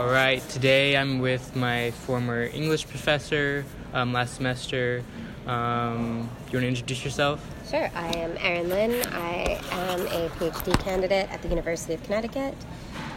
[0.00, 5.04] All right, today I'm with my former English professor um, last semester.
[5.46, 7.46] Um, you want to introduce yourself?
[7.68, 9.06] Sure, I am Erin Lynn.
[9.12, 12.54] I am a PhD candidate at the University of Connecticut.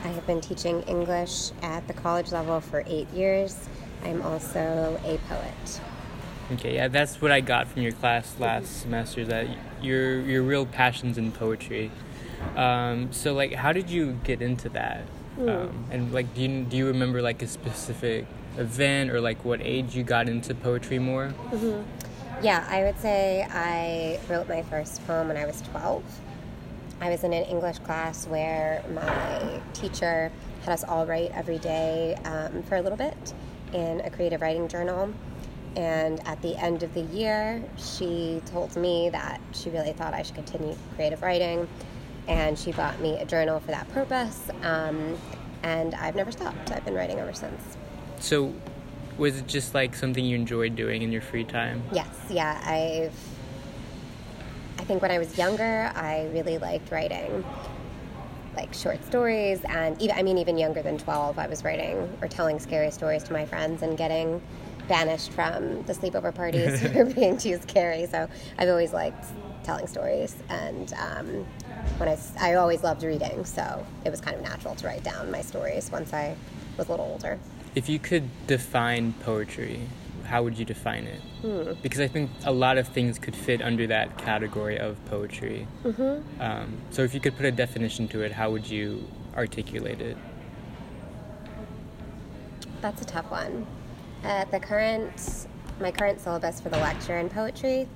[0.04, 3.70] I have been teaching English at the college level for eight years.
[4.04, 5.82] I'm also a poet.
[6.52, 9.24] Okay, yeah, that's what I got from your class last semester.
[9.24, 9.48] That
[9.82, 11.92] your your real passions in poetry.
[12.58, 15.06] Um, so, like, how did you get into that?
[15.40, 18.26] Um, and like, do you do you remember like a specific
[18.58, 21.34] event or like what age you got into poetry more?
[22.42, 26.04] Yeah, I would say I wrote my first poem when I was 12.
[27.02, 30.32] I was in an English class where my teacher
[30.64, 33.34] had us all write every day um, for a little bit
[33.74, 35.14] in a creative writing journal.
[35.76, 40.22] And at the end of the year, she told me that she really thought I
[40.22, 41.68] should continue creative writing.
[42.28, 44.50] And she bought me a journal for that purpose.
[44.62, 45.18] Um,
[45.64, 46.72] and I've never stopped.
[46.72, 47.62] I've been writing ever since.
[48.20, 48.54] So,
[49.18, 51.84] was it just like something you enjoyed doing in your free time?
[51.92, 53.14] Yes, yeah, I've.
[54.80, 57.44] I think when I was younger, I really liked writing
[58.56, 62.28] like short stories, and even I mean, even younger than twelve, I was writing or
[62.28, 64.42] telling scary stories to my friends and getting
[64.88, 68.06] banished from the sleepover parties for being too scary.
[68.06, 68.28] So
[68.58, 69.26] I've always liked
[69.64, 71.46] telling stories, and um,
[71.98, 75.30] when I, I always loved reading, so it was kind of natural to write down
[75.32, 76.36] my stories once I
[76.78, 77.40] was a little older.
[77.76, 79.82] If you could define poetry,
[80.26, 81.82] how would you define it?
[81.82, 85.68] Because I think a lot of things could fit under that category of poetry.
[85.84, 86.42] Mm-hmm.
[86.42, 90.18] Um, so if you could put a definition to it, how would you articulate it?
[92.82, 93.66] That's a tough one.
[94.24, 95.48] At the current,
[95.82, 97.88] my current syllabus for the lecture in poetry,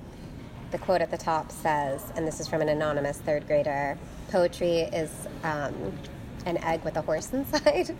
[0.70, 3.96] the quote at the top says, and this is from an anonymous third grader
[4.30, 5.10] poetry is
[5.42, 5.92] um,
[6.46, 7.94] an egg with a horse inside.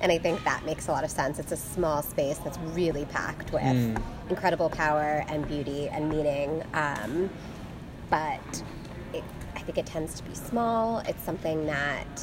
[0.00, 1.38] and I think that makes a lot of sense.
[1.38, 3.98] It's a small space that's really packed with
[4.28, 6.62] incredible power and beauty and meaning.
[6.74, 7.30] Um,
[8.10, 8.62] but
[9.12, 10.98] it, I think it tends to be small.
[11.00, 12.22] It's something that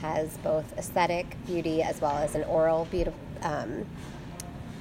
[0.00, 3.12] has both aesthetic beauty as well as an oral beauty,
[3.42, 3.86] um,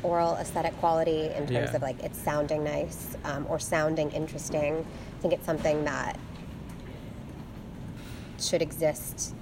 [0.04, 1.76] oral aesthetic quality in terms Yeah.
[1.76, 4.86] of like it's sounding nice um, or sounding interesting.
[5.18, 6.18] I think it's something that
[8.40, 9.36] should exist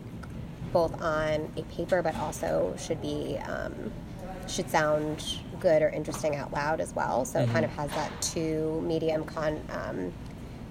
[0.74, 3.92] both on a paper, but also should be um,
[4.48, 7.26] should sound good or interesting out loud as well.
[7.26, 9.62] So it kind of has that two medium con.
[9.70, 10.14] Um,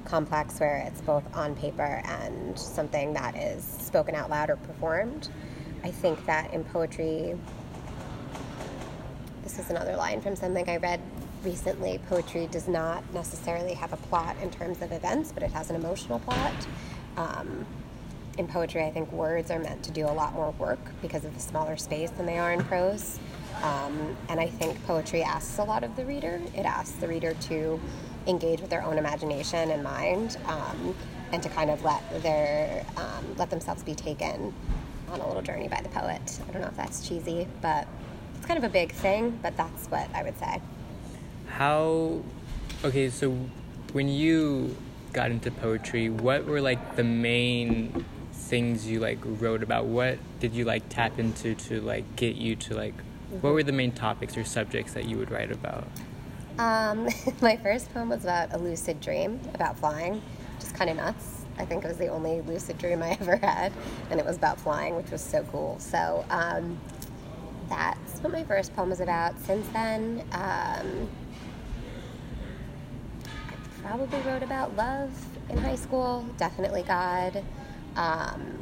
[0.04, 5.28] complex where it's both on paper and something that is spoken out loud or performed.
[5.84, 7.36] I think that in poetry,
[9.48, 11.00] this is another line from something I read
[11.42, 11.98] recently.
[12.10, 15.76] Poetry does not necessarily have a plot in terms of events, but it has an
[15.76, 16.52] emotional plot.
[17.16, 17.64] Um,
[18.36, 21.32] in poetry, I think words are meant to do a lot more work because of
[21.34, 23.18] the smaller space than they are in prose.
[23.62, 26.42] Um, and I think poetry asks a lot of the reader.
[26.54, 27.80] It asks the reader to
[28.26, 30.94] engage with their own imagination and mind, um,
[31.32, 34.52] and to kind of let their um, let themselves be taken
[35.10, 36.38] on a little journey by the poet.
[36.46, 37.88] I don't know if that's cheesy, but
[38.48, 39.38] kind of a big thing.
[39.42, 40.60] But that's what I would say.
[41.46, 42.22] How,
[42.84, 43.36] okay, so
[43.92, 44.76] when you
[45.12, 49.84] got into poetry, what were like the main things you like wrote about?
[49.84, 52.94] What did you like tap into to like get you to like,
[53.42, 55.86] what were the main topics or subjects that you would write about?
[56.58, 57.08] Um,
[57.40, 60.22] my first poem was about a lucid dream about flying,
[60.58, 61.42] just kind of nuts.
[61.58, 63.72] I think it was the only lucid dream I ever had,
[64.10, 65.76] and it was about flying, which was so cool.
[65.78, 66.78] So um,
[67.68, 69.38] that's what my first poem was about.
[69.40, 71.08] Since then, um,
[73.24, 75.10] I probably wrote about love
[75.48, 77.44] in high school, definitely God.
[77.96, 78.58] Um,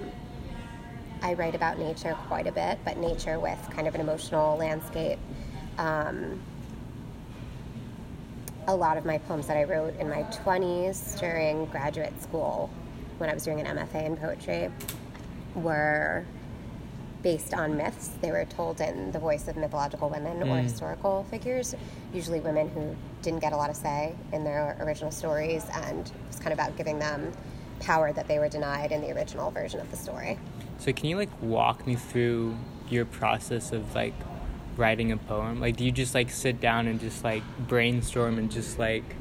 [1.23, 5.19] I write about nature quite a bit, but nature with kind of an emotional landscape.
[5.79, 6.41] Um,
[8.69, 12.71] a lot of my poems that I wrote in my 20s during graduate school
[13.19, 14.71] when I was doing an MFA in poetry
[15.55, 16.25] were
[17.27, 18.11] based on myths.
[18.21, 20.63] They were told in the voice of mythological women or hmm.
[20.63, 21.75] historical figures,
[22.15, 26.39] usually women who didn't get a lot of say in their original stories, and it's
[26.39, 27.33] kind of about giving them
[27.81, 30.39] power that they were denied in the original version of the story.
[30.79, 32.57] So can you like walk me through
[32.89, 34.15] your process of like
[34.77, 35.59] writing a poem?
[35.59, 39.17] Like do you just like sit down and just like brainstorm and just like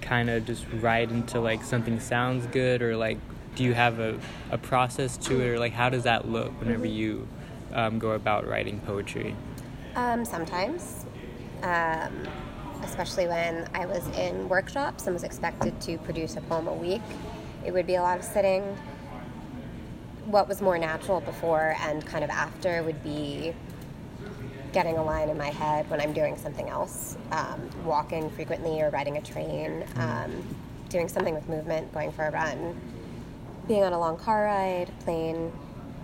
[0.00, 3.18] kind of just write until like something sounds good or like
[3.56, 4.18] do you have a,
[4.50, 7.28] a process to it or like how does that look whenever you
[7.72, 9.34] um, go about writing poetry?
[9.94, 11.06] Um, sometimes,
[11.62, 12.26] um,
[12.82, 17.02] especially when I was in workshops and was expected to produce a poem a week,
[17.64, 18.76] it would be a lot of sitting.
[20.26, 23.54] what was more natural before and kind of after would be
[24.72, 28.90] getting a line in my head when I'm doing something else, um, walking frequently or
[28.90, 30.30] riding a train, um,
[30.88, 32.80] doing something with movement, going for a run,
[33.68, 35.52] being on a long car ride, plane,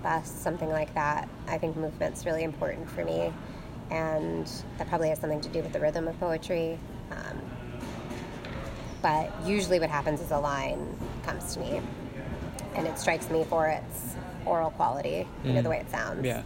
[0.03, 1.29] bus, something like that.
[1.49, 3.33] I think movement's really important for me,
[3.91, 6.79] and that probably has something to do with the rhythm of poetry.
[7.11, 7.41] Um,
[9.03, 11.81] but usually, what happens is a line comes to me,
[12.75, 14.15] and it strikes me for its
[14.47, 16.25] oral quality, you know, the way it sounds.
[16.25, 16.43] Yeah.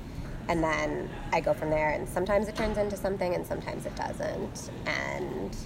[0.48, 3.94] And then I go from there, and sometimes it turns into something, and sometimes it
[3.94, 4.70] doesn't.
[4.86, 5.56] And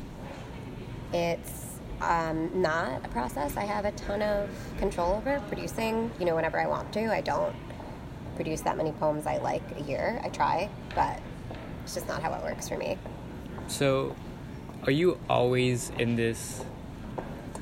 [1.12, 1.65] it's
[2.00, 4.48] um, not a process I have a ton of
[4.78, 7.12] control over producing, you know, whenever I want to.
[7.12, 7.54] I don't
[8.34, 10.20] produce that many poems I like a year.
[10.22, 11.20] I try, but
[11.84, 12.98] it's just not how it works for me.
[13.68, 14.14] So,
[14.84, 16.64] are you always in this,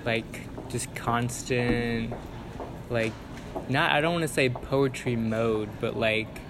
[0.05, 2.13] like, just constant,
[2.91, 3.13] like,
[3.69, 6.41] not, I don't want to say poetry mode, but like,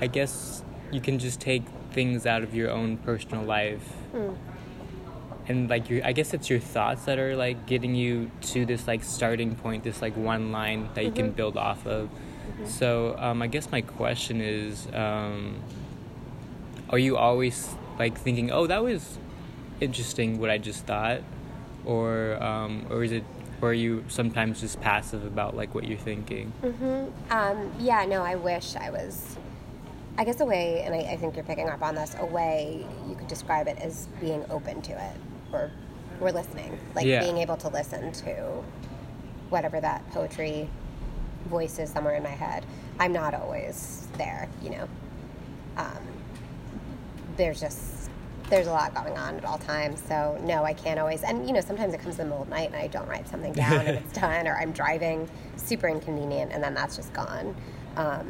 [0.00, 3.92] I guess you can just take things out of your own personal life.
[5.50, 8.86] And like your, I guess it's your thoughts that are like getting you to this
[8.86, 12.08] like starting point, this like one line that you can build off of.
[12.66, 15.60] So um, I guess my question is, um,
[16.90, 17.68] are you always
[17.98, 19.18] like thinking, "Oh, that was
[19.80, 21.22] interesting," what I just thought,
[21.84, 23.24] or um, or is it,
[23.60, 26.52] or are you sometimes just passive about like what you're thinking?
[27.30, 29.36] Um, yeah, no, I wish I was.
[30.18, 32.84] I guess a way, and I, I think you're picking up on this, a way
[33.08, 35.16] you could describe it as being open to it,
[35.52, 35.70] or
[36.20, 37.20] or listening, like Yeah.
[37.20, 38.62] being able to listen to
[39.48, 40.68] whatever that poetry
[41.46, 42.64] voice is somewhere in my head.
[42.98, 44.88] I'm not always there, you know.
[45.78, 45.86] Um,
[47.36, 48.10] there's just
[48.50, 51.22] there's a lot going on at all times, so no, I can't always.
[51.22, 53.08] And you know, sometimes it comes in the middle of the night and I don't
[53.08, 57.12] write something down and it's done, or I'm driving, super inconvenient, and then that's just
[57.12, 57.54] gone.
[57.96, 58.26] Um,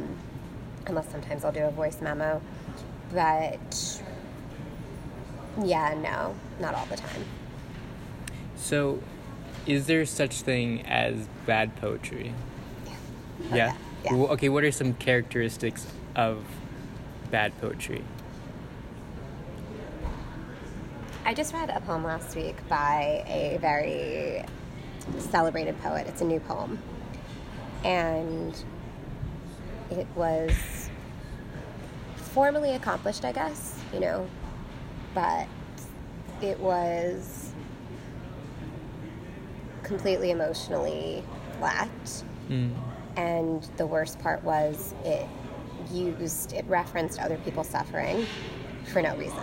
[0.86, 2.40] unless sometimes I'll do a voice memo,
[3.12, 4.02] but
[5.62, 7.24] yeah, no, not all the time.
[8.56, 9.02] So,
[9.66, 12.32] is there such thing as bad poetry?
[13.52, 13.74] Yeah,
[14.04, 14.14] yeah.
[14.14, 16.44] Well, okay, what are some characteristics of
[17.30, 18.04] bad poetry?
[21.24, 24.44] I just read a poem last week by a very
[25.18, 26.06] celebrated poet.
[26.06, 26.78] It's a new poem.
[27.84, 28.62] And
[29.90, 30.90] it was
[32.16, 34.28] formally accomplished, I guess, you know,
[35.14, 35.46] but
[36.42, 37.52] it was
[39.82, 41.24] completely emotionally
[41.60, 42.24] lacked.
[42.48, 42.74] Mm.
[43.16, 45.26] And the worst part was it
[45.92, 48.26] used, it referenced other people's suffering
[48.92, 49.42] for no reason.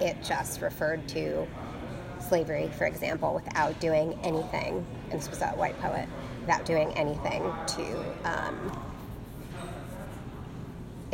[0.00, 1.46] It just referred to
[2.20, 6.08] slavery, for example, without doing anything, and this was a white poet,
[6.40, 8.93] without doing anything to um,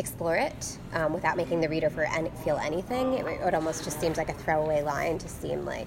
[0.00, 3.14] explore it, um, without making the reader for any, feel anything.
[3.14, 5.86] It, it almost just seems like a throwaway line to seem like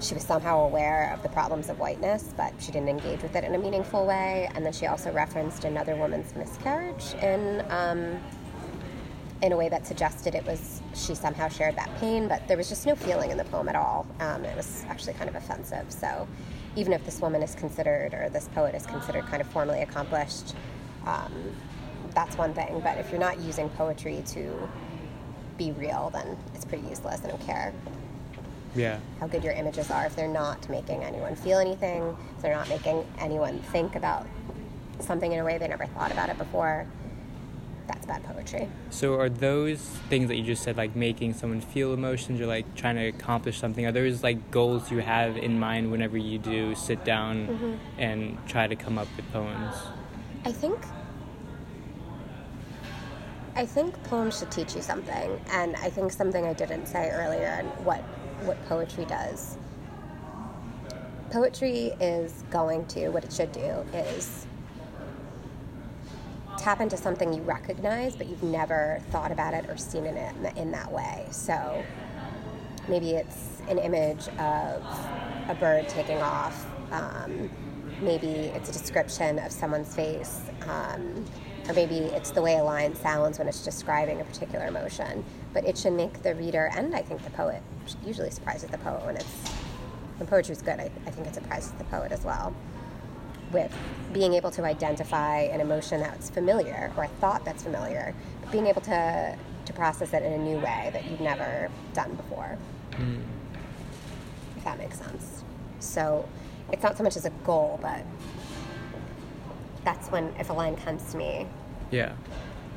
[0.00, 3.44] she was somehow aware of the problems of whiteness, but she didn't engage with it
[3.44, 4.48] in a meaningful way.
[4.54, 8.20] And then she also referenced another woman's miscarriage in um,
[9.40, 12.68] in a way that suggested it was she somehow shared that pain, but there was
[12.68, 14.06] just no feeling in the poem at all.
[14.20, 15.92] Um, it was actually kind of offensive.
[15.92, 16.26] So
[16.74, 20.54] even if this woman is considered, or this poet is considered kind of formally accomplished,
[21.06, 21.32] um,
[22.18, 22.80] that's one thing.
[22.82, 24.68] But if you're not using poetry to
[25.56, 27.20] be real, then it's pretty useless.
[27.24, 27.72] I don't care
[28.74, 28.98] Yeah.
[29.20, 32.68] how good your images are if they're not making anyone feel anything, if they're not
[32.68, 34.26] making anyone think about
[34.98, 36.86] something in a way they never thought about it before.
[37.86, 38.68] That's bad poetry.
[38.90, 39.78] So, are those
[40.10, 43.58] things that you just said, like making someone feel emotions or like trying to accomplish
[43.60, 47.74] something, are those like goals you have in mind whenever you do sit down Mm-hmm.
[48.00, 49.74] and try to come up with poems?
[50.44, 50.78] I think
[53.54, 57.56] I think poems should teach you something, and I think something I didn't say earlier
[57.58, 58.00] and what
[58.44, 59.58] what poetry does.
[61.30, 64.46] Poetry is going to what it should do is
[66.56, 70.56] tap into something you recognize, but you've never thought about it or seen in it
[70.56, 71.26] in that way.
[71.30, 71.82] So
[72.88, 74.82] maybe it's an image of
[75.48, 76.66] a bird taking off.
[76.90, 77.50] Um,
[78.00, 80.40] maybe it's a description of someone's face.
[80.66, 81.24] Um,
[81.68, 85.24] or maybe it's the way a line sounds when it's describing a particular emotion.
[85.52, 87.62] But it should make the reader, and I think the poet,
[88.04, 89.48] usually surprises the poet when it's
[90.16, 90.80] when poetry's good.
[90.80, 92.54] I, I think it surprises the poet as well
[93.52, 93.72] with
[94.12, 98.66] being able to identify an emotion that's familiar or a thought that's familiar, but being
[98.66, 102.56] able to to process it in a new way that you've never done before.
[102.94, 103.20] Hmm.
[104.56, 105.44] If that makes sense.
[105.78, 106.26] So
[106.72, 108.02] it's not so much as a goal, but
[109.88, 111.46] that's when if a line comes to me,
[111.90, 112.12] Yeah.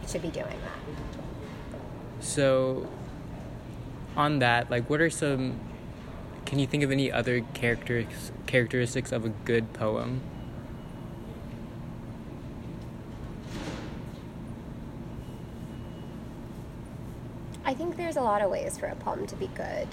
[0.01, 2.23] it should be doing that.
[2.23, 2.87] So,
[4.15, 5.59] on that, like, what are some?
[6.45, 10.21] Can you think of any other characters characteristics of a good poem?
[17.65, 19.87] I think there's a lot of ways for a poem to be good.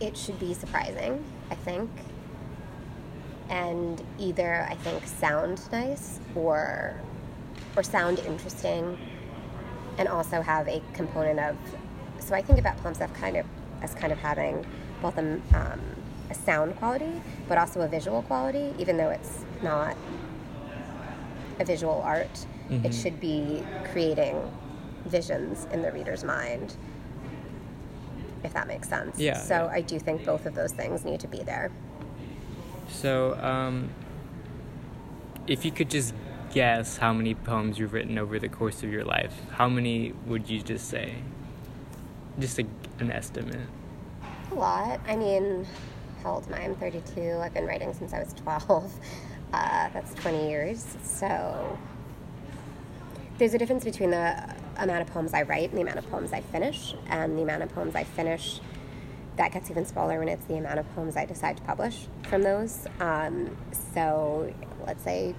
[0.00, 1.88] It should be surprising, I think.
[3.52, 6.94] And either I think sound nice or
[7.76, 8.96] or sound interesting
[9.98, 11.56] and also have a component of
[12.18, 13.44] so I think about poems as kind of
[13.82, 14.64] as kind of having
[15.02, 15.80] both a, um,
[16.30, 17.12] a sound quality
[17.46, 19.96] but also a visual quality, even though it's not
[21.60, 22.46] a visual art.
[22.70, 23.02] It Mhm.
[23.02, 24.50] should be creating
[25.04, 26.74] visions in the reader's mind,
[28.44, 29.18] if that makes sense.
[29.18, 29.68] Yeah, So.
[29.70, 31.70] I do think both of those things need to be there.
[32.92, 33.90] So, um,
[35.46, 36.14] if you could just
[36.52, 40.48] guess how many poems you've written over the course of your life, how many would
[40.48, 41.14] you just say?
[42.38, 42.66] Just a,
[43.00, 43.66] an estimate.
[44.50, 45.00] A lot.
[45.08, 45.66] I mean,
[46.22, 46.64] how old am I?
[46.64, 47.38] I'm 32.
[47.42, 48.92] I've been writing since I was 12.
[49.52, 50.96] Uh, that's 20 years.
[51.02, 51.78] So
[53.36, 56.32] there's a difference between the amount of poems I write and the amount of poems
[56.32, 58.60] I finish, and the amount of poems I finish
[59.36, 62.42] that gets even smaller when it's the amount of poems I decide to publish from
[62.42, 62.86] those.
[63.00, 63.56] Um,
[63.94, 64.52] so
[64.86, 65.34] let's say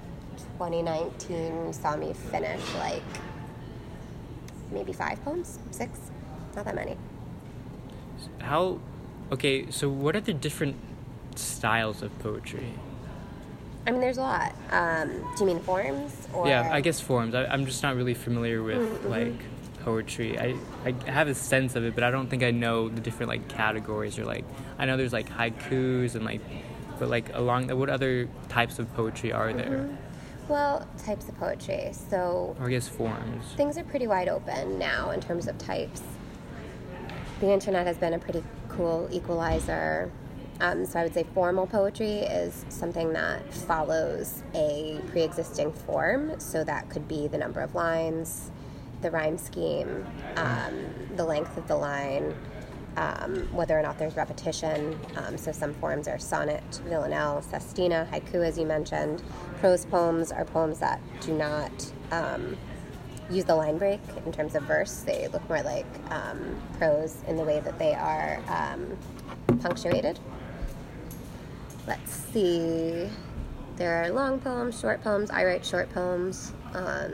[0.58, 3.04] 2019 saw me finish like
[4.72, 6.00] maybe five poems, six,
[6.56, 6.98] not that many.
[8.40, 8.80] How?
[9.32, 10.76] Okay, so what are the different
[11.36, 12.74] styles of poetry?
[13.86, 14.56] I mean, there's a lot.
[14.72, 16.48] Um, do you mean forms or?
[16.48, 17.36] yeah, I guess forms.
[17.36, 19.10] I, I'm just not really familiar with Mm-hmm.
[19.10, 19.34] like
[19.84, 20.40] poetry.
[20.40, 23.30] I I have a sense of it, but I don't think I know the different
[23.30, 24.46] like categories or like
[24.78, 26.42] I know there's like haikus and like,
[27.00, 29.90] but like along what other types of poetry are there?
[30.50, 31.92] Well, types of poetry.
[32.10, 33.46] So Or I guess forms.
[33.56, 36.02] things are pretty wide open now in terms of types.
[37.40, 40.12] The internet has been a pretty cool equalizer.
[40.60, 46.40] Um, so I would say formal poetry is something that follows a pre-existing form.
[46.40, 48.52] So that could be the number of lines,
[49.04, 50.06] the rhyme scheme,
[50.38, 50.74] um,
[51.16, 52.34] the length of the line,
[52.98, 54.98] um, whether or not there's repetition.
[55.18, 59.22] Um, so some forms are sonnet, villanelle, sestina, haiku, as you mentioned.
[59.60, 62.58] Prose poems are poems that do not um,
[63.30, 65.02] use the line break in terms of verse.
[65.02, 68.98] They look more like um, prose in the way that they are um,
[69.60, 70.20] punctuated.
[71.88, 73.10] Let's see.
[73.76, 75.32] There are long poems, short poems.
[75.32, 76.54] I write short poems.
[76.74, 77.14] Um,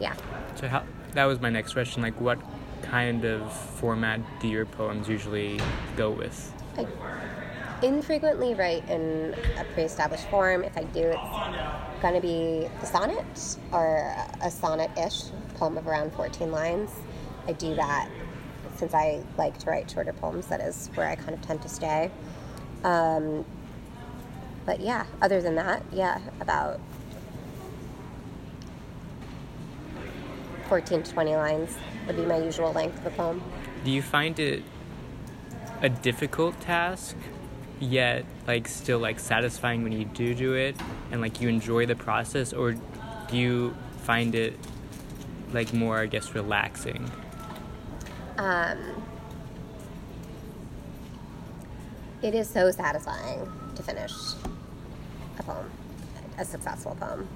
[0.00, 0.14] yeah.
[0.56, 0.84] So how?
[1.12, 2.02] That was my next question.
[2.02, 2.38] Like, what
[2.82, 5.60] kind of format do your poems usually
[5.96, 6.52] go with?
[6.76, 6.86] I
[7.82, 10.64] infrequently write in a pre-established form.
[10.64, 15.24] If I do, it's going to be the sonnet or a sonnet-ish
[15.54, 16.90] poem of around 14 lines.
[17.46, 18.08] I do that
[18.76, 20.46] since I like to write shorter poems.
[20.46, 22.10] That is where I kind of tend to stay.
[22.84, 23.44] Um,
[24.64, 26.78] but yeah, other than that, yeah, about
[30.68, 33.42] 14 to 20 lines would be my usual length of a poem.
[33.84, 34.62] Do you find it
[35.80, 37.16] a difficult task,
[37.80, 40.76] yet like still like satisfying when you do do it,
[41.10, 44.54] and like you enjoy the process, or do you find it
[45.52, 47.10] like more, I guess, relaxing?
[48.36, 48.78] Um,
[52.22, 54.12] it is so satisfying to finish
[55.38, 55.70] a poem,
[56.36, 57.28] a successful poem.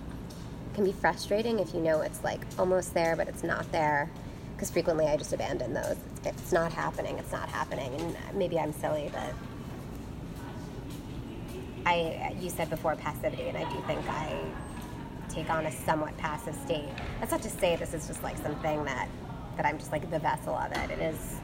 [0.73, 4.11] It can be frustrating if you know it's like almost there, but it's not there.
[4.55, 5.97] Because frequently I just abandon those.
[6.25, 7.93] It's not happening, it's not happening.
[8.01, 9.35] And maybe I'm silly, but
[11.85, 14.41] I, you said before passivity, and I do think I
[15.29, 16.89] take on a somewhat passive state.
[17.21, 19.09] That's not to say this is just like something that
[19.59, 20.91] that I'm just like the vessel of it.
[20.91, 21.37] It is,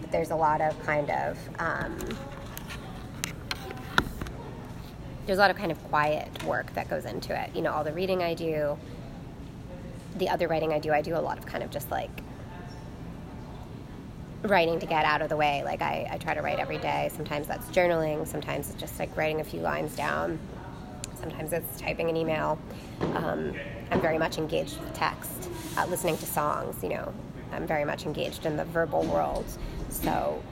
[0.00, 1.98] but there's a lot of kind of um,
[5.28, 7.54] there's a lot of kind of quiet work that goes into it.
[7.54, 8.78] You know, all the reading I do,
[10.16, 12.08] the other writing I do, I do a lot of kind of just like
[14.40, 15.62] writing to get out of the way.
[15.66, 17.10] Like I, I try to write every day.
[17.14, 18.26] Sometimes that's journaling.
[18.26, 20.38] Sometimes it's just like writing a few lines down.
[21.20, 22.58] Sometimes it's typing an email.
[23.02, 23.52] Um,
[23.90, 26.82] I'm very much engaged with text, uh, listening to songs.
[26.82, 27.14] You know,
[27.52, 29.44] I'm very much engaged in the verbal world.
[29.90, 30.42] So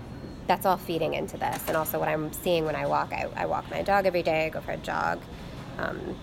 [0.47, 1.65] that's all feeding into this.
[1.69, 4.47] And also what I'm seeing when I walk, I, I walk my dog every day.
[4.47, 5.21] I go for a jog.
[5.79, 6.17] Um,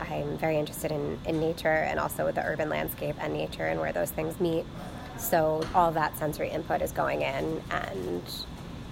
[0.00, 3.80] I'm very interested in, in nature and also with the urban landscape and nature and
[3.80, 4.64] where those things meet.
[5.18, 8.22] So all that sensory input is going in, and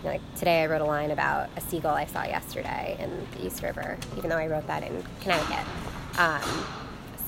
[0.05, 3.63] like today, I wrote a line about a seagull I saw yesterday in the East
[3.63, 5.67] River, even though I wrote that in Connecticut.
[6.19, 6.65] Um,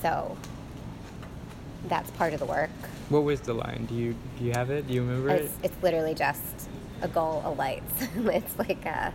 [0.00, 0.37] so
[1.88, 2.71] that's part of the work.
[3.09, 3.87] What was the line?
[3.87, 4.87] Do you do you have it?
[4.87, 5.42] Do you remember it?
[5.42, 6.68] It's, it's literally just
[7.02, 7.92] a goal alights.
[8.16, 9.12] it's like a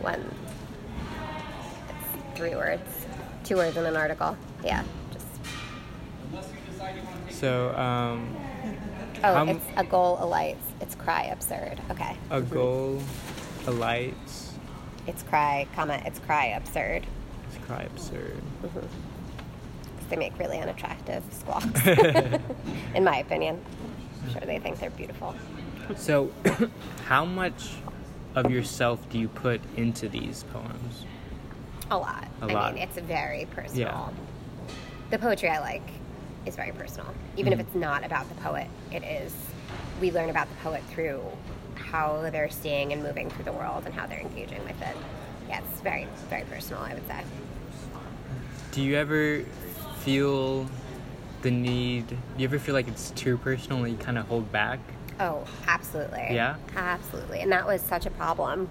[0.00, 0.22] one.
[1.88, 3.06] It's three words,
[3.44, 4.36] two words in an article.
[4.64, 4.82] Yeah,
[5.12, 5.26] just.
[7.30, 8.36] So, um,
[9.22, 10.64] Oh, it's a goal alights.
[10.80, 11.78] It's cry absurd.
[11.90, 12.16] Okay.
[12.30, 13.02] a goal,
[13.66, 14.52] a lights,
[15.06, 16.00] It's cry, comma.
[16.06, 17.06] It's cry absurd.
[17.48, 18.40] it's cry absurd.
[18.62, 18.84] 'Cause
[20.08, 21.86] They make really unattractive squawks,
[22.94, 23.60] in my opinion.
[24.24, 25.34] I'm sure they think they're beautiful.
[25.96, 26.30] So,
[27.06, 27.70] how much
[28.34, 31.04] of yourself do you put into these poems?
[31.90, 32.28] A lot.
[32.42, 32.74] A I lot.
[32.74, 33.88] mean, it's very personal.
[33.88, 34.74] Yeah.
[35.10, 35.82] The poetry I like
[36.46, 37.12] is very personal.
[37.36, 37.60] Even Mm-hmm.
[37.60, 39.34] if it's not about the poet, it is.
[40.00, 41.20] We learn about the poet through
[41.74, 44.96] how they're seeing and moving through the world and how they're engaging with it.
[45.48, 47.20] Yeah, it's very, very personal, I would say.
[48.72, 49.42] Do you ever
[49.98, 50.66] feel
[51.42, 52.06] the need?
[52.08, 54.78] Do you ever feel like it's too personal and you kind of hold back?
[55.20, 56.28] Oh, absolutely.
[56.30, 56.56] Yeah?
[56.74, 57.40] Absolutely.
[57.40, 58.68] And that was such a problem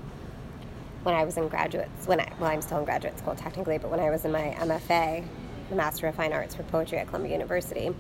[1.04, 3.90] when I was in graduate when I well I'm still in graduate school technically, but
[3.90, 5.26] when I was in my MFA,
[5.70, 7.92] the Master of Fine Arts for Poetry at Columbia University,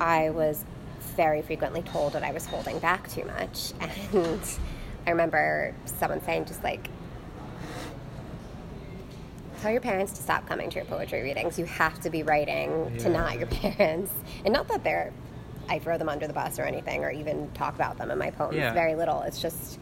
[0.00, 0.64] I was
[1.16, 3.72] very frequently told that I was holding back too much.
[4.12, 4.40] And
[5.06, 6.88] I remember someone saying just like
[9.60, 11.58] tell your parents to stop coming to your poetry readings.
[11.58, 14.12] You have to be writing to not your parents.
[14.44, 15.12] And not that they're
[15.68, 18.30] I throw them under the bus or anything or even talk about them in my
[18.30, 18.72] poems Yeah.
[18.72, 19.22] very little.
[19.22, 19.78] It's just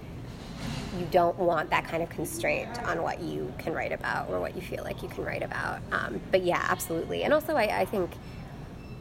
[0.98, 4.54] you don't want that kind of constraint on what you can write about or what
[4.54, 5.80] you feel like you can write about.
[5.90, 7.24] Um, but yeah, absolutely.
[7.24, 8.10] And also, I, I think,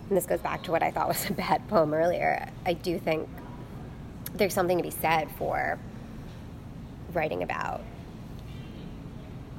[0.07, 2.97] and this goes back to what I thought was a bad poem earlier, I do
[2.97, 3.27] think
[4.33, 5.77] there's something to be said for
[7.13, 7.81] writing about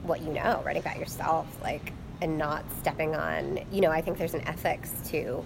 [0.04, 4.16] what you know, writing about yourself, like, and not stepping on, you know, I think
[4.18, 5.44] there's an ethics to,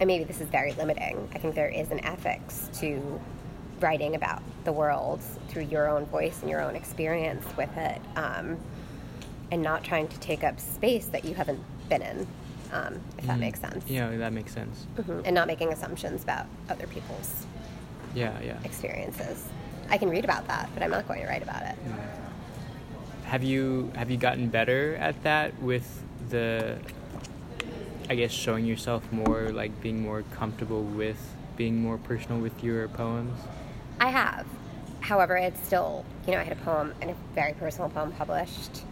[0.00, 3.20] and maybe this is very limiting, I think there is an ethics to
[3.80, 8.58] writing about the world through your own voice and your own experience with it, um,
[9.50, 12.26] and not trying to take up space that you haven't been in,
[12.72, 13.84] um, if that makes sense.
[13.88, 14.86] Yeah, that makes sense.
[14.96, 15.22] Mhm.
[15.24, 17.46] And not making assumptions about other people's
[18.14, 18.58] Yeah, yeah.
[18.64, 19.44] experiences.
[19.90, 21.74] I can read about that, but I'm not going to write about it.
[23.24, 26.78] Have you have you gotten better at that with the
[28.10, 31.16] I guess showing yourself more, like being more comfortable with
[31.56, 33.38] being more personal with your poems?
[34.00, 34.48] I have.
[34.98, 38.82] However, it's still, you know, I had a poem and a very personal poem published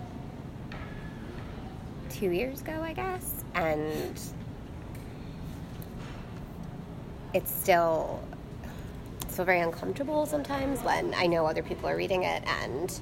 [2.11, 4.21] two years ago, I guess, and
[7.35, 8.23] it's still
[9.27, 13.01] still very uncomfortable sometimes when I know other people are reading it and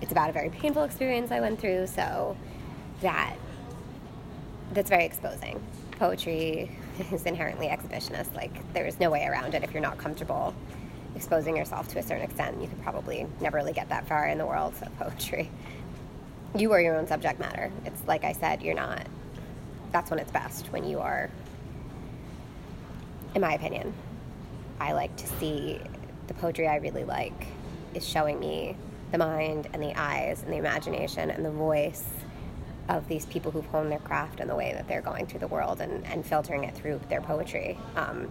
[0.00, 2.36] it's about a very painful experience I went through, so
[3.00, 3.36] that
[4.72, 5.62] that's very exposing.
[5.98, 6.70] Poetry
[7.12, 8.34] is inherently exhibitionist.
[8.34, 10.54] Like there's no way around it if you're not comfortable
[11.14, 12.60] exposing yourself to a certain extent.
[12.60, 15.50] You could probably never really get that far in the world of poetry.
[16.54, 17.70] You are your own subject matter.
[17.84, 19.06] It's like I said, you're not.
[19.90, 21.30] That's when it's best when you are.
[23.34, 23.94] In my opinion,
[24.80, 25.80] I like to see
[26.26, 27.46] the poetry I really like
[27.94, 28.76] is showing me
[29.10, 32.04] the mind and the eyes and the imagination and the voice
[32.88, 35.46] of these people who've honed their craft and the way that they're going through the
[35.46, 37.78] world and, and filtering it through their poetry.
[37.96, 38.30] Um,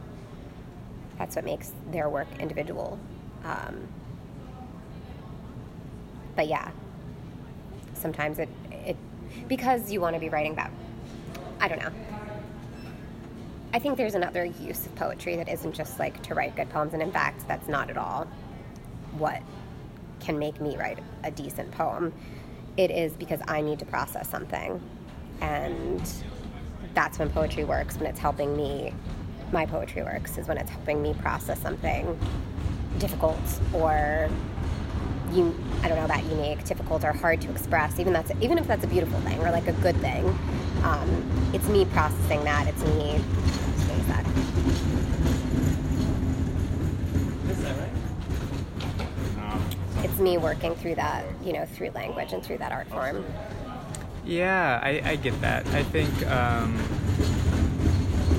[1.17, 2.99] that's what makes their work individual.
[3.43, 3.87] Um,
[6.35, 6.71] but yeah,
[7.93, 8.97] sometimes it, it
[9.47, 10.71] because you want to be writing about,
[11.59, 11.91] I don't know.
[13.73, 16.93] I think there's another use of poetry that isn't just like to write good poems,
[16.93, 18.27] and in fact, that's not at all
[19.17, 19.41] what
[20.19, 22.13] can make me write a decent poem.
[22.77, 24.81] It is because I need to process something,
[25.41, 26.01] and
[26.93, 27.97] that's when poetry works.
[27.97, 28.93] When it's helping me,
[29.51, 32.17] my poetry works is when it's helping me process something
[32.99, 33.39] difficult
[33.73, 34.29] or
[35.33, 37.99] you I don't know that unique, difficult or hard to express.
[37.99, 40.25] Even that's even if that's a beautiful thing or like a good thing,
[40.83, 42.67] um, it's me processing that.
[42.67, 43.19] It's me.
[44.07, 44.25] That?
[50.03, 53.25] It's me working through that, you know, through language and through that art form.
[54.25, 55.65] Yeah, I, I get that.
[55.67, 56.77] I think um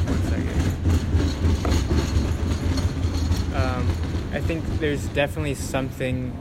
[0.09, 0.59] one second.
[3.55, 3.89] Um,
[4.33, 6.33] I think there's definitely something.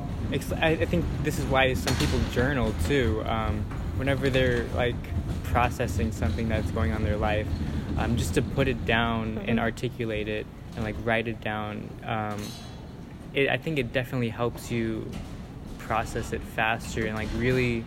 [0.62, 3.24] I, I think this is why some people journal too.
[3.26, 3.66] Um,
[3.98, 4.96] whenever they're like
[5.44, 7.48] processing something that's going on in their life,
[7.98, 11.90] um, just to put it down and articulate it and like write it down.
[12.06, 12.42] Um,
[13.34, 15.10] it, I think it definitely helps you
[15.80, 17.84] process it faster and like really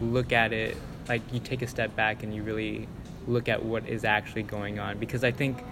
[0.00, 0.76] look at it
[1.08, 2.88] like you take a step back and you really
[3.26, 5.62] look at what is actually going on because I think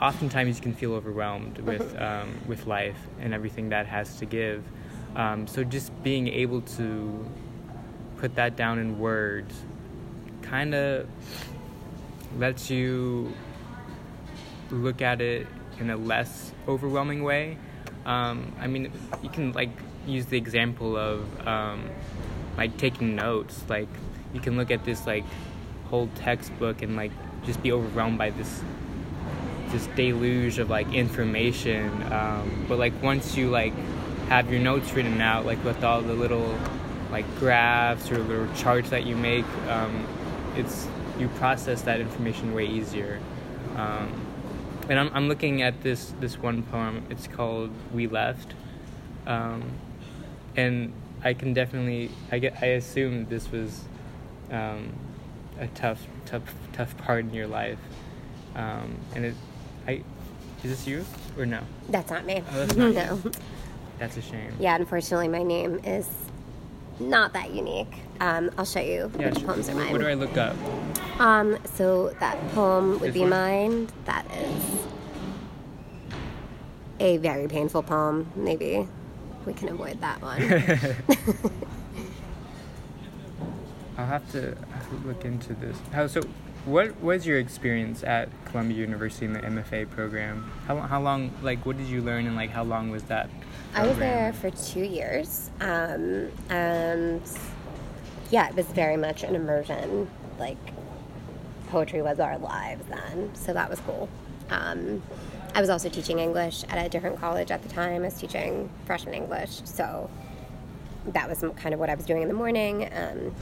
[0.00, 4.64] oftentimes you can feel overwhelmed with um, with life and everything that has to give.
[5.14, 7.24] Um, so just being able to
[8.16, 9.54] put that down in words
[10.42, 11.06] kind of
[12.38, 13.32] lets you
[14.70, 15.46] look at it
[15.78, 17.58] in a less overwhelming way.
[18.04, 18.90] Um, I mean,
[19.22, 19.70] you can like
[20.06, 21.88] use the example of um,
[22.56, 23.62] like taking notes.
[23.68, 23.88] Like
[24.34, 25.24] you can look at this like
[25.88, 27.12] whole textbook and like
[27.44, 28.62] just be overwhelmed by this
[29.70, 31.90] this deluge of like information.
[32.12, 33.74] Um, but like once you like
[34.28, 36.58] have your notes written out, like with all the little
[37.10, 40.06] like graphs or little charts that you make, um,
[40.56, 40.86] it's
[41.18, 43.20] you process that information way easier.
[43.76, 44.21] Um,
[44.92, 47.02] and I'm, I'm looking at this this one poem.
[47.08, 48.52] It's called "We Left,"
[49.26, 49.62] um,
[50.54, 50.92] and
[51.24, 53.84] I can definitely I get I assume this was
[54.50, 54.92] um,
[55.58, 56.42] a tough tough
[56.74, 57.78] tough part in your life,
[58.54, 59.34] um, and it
[59.88, 60.02] I
[60.62, 61.06] is this you
[61.38, 61.60] or no?
[61.88, 62.44] That's not me.
[62.52, 63.22] Oh, that's not no.
[63.98, 64.52] That's a shame.
[64.60, 66.06] Yeah, unfortunately, my name is
[67.08, 67.92] not that unique.
[68.20, 69.48] Um, I'll show you Yeah, which sure.
[69.48, 69.92] poems are mine.
[69.92, 70.56] What do I look up?
[71.18, 73.30] Um, so that poem would This be one?
[73.30, 73.88] mine.
[74.04, 74.86] That is
[77.00, 78.30] a very painful poem.
[78.36, 78.86] Maybe
[79.44, 80.40] we can avoid that one.
[83.98, 84.56] I'll have to
[85.04, 85.76] look into this.
[85.92, 86.20] How so?
[86.64, 90.48] What was your experience at Columbia University in the MFA program?
[90.66, 91.32] How how long?
[91.42, 93.28] Like, what did you learn, and like, how long was that?
[93.74, 97.22] I was there for two years, um, and
[98.30, 100.10] yeah, it was very much an immersion.
[100.38, 100.58] Like
[101.68, 104.10] poetry was our lives then, so that was cool.
[104.50, 105.02] Um,
[105.54, 108.02] I was also teaching English at a different college at the time.
[108.02, 110.10] I was teaching freshman English, so
[111.06, 112.90] that was kind of what I was doing in the morning.
[112.94, 113.34] Um,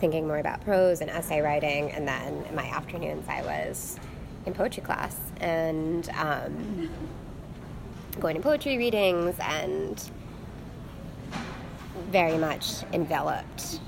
[0.00, 3.96] thinking more about prose and essay writing, and then in my afternoons I was
[4.46, 6.90] in poetry class and um,
[8.18, 10.10] going to poetry readings and
[12.10, 13.80] very much enveloped,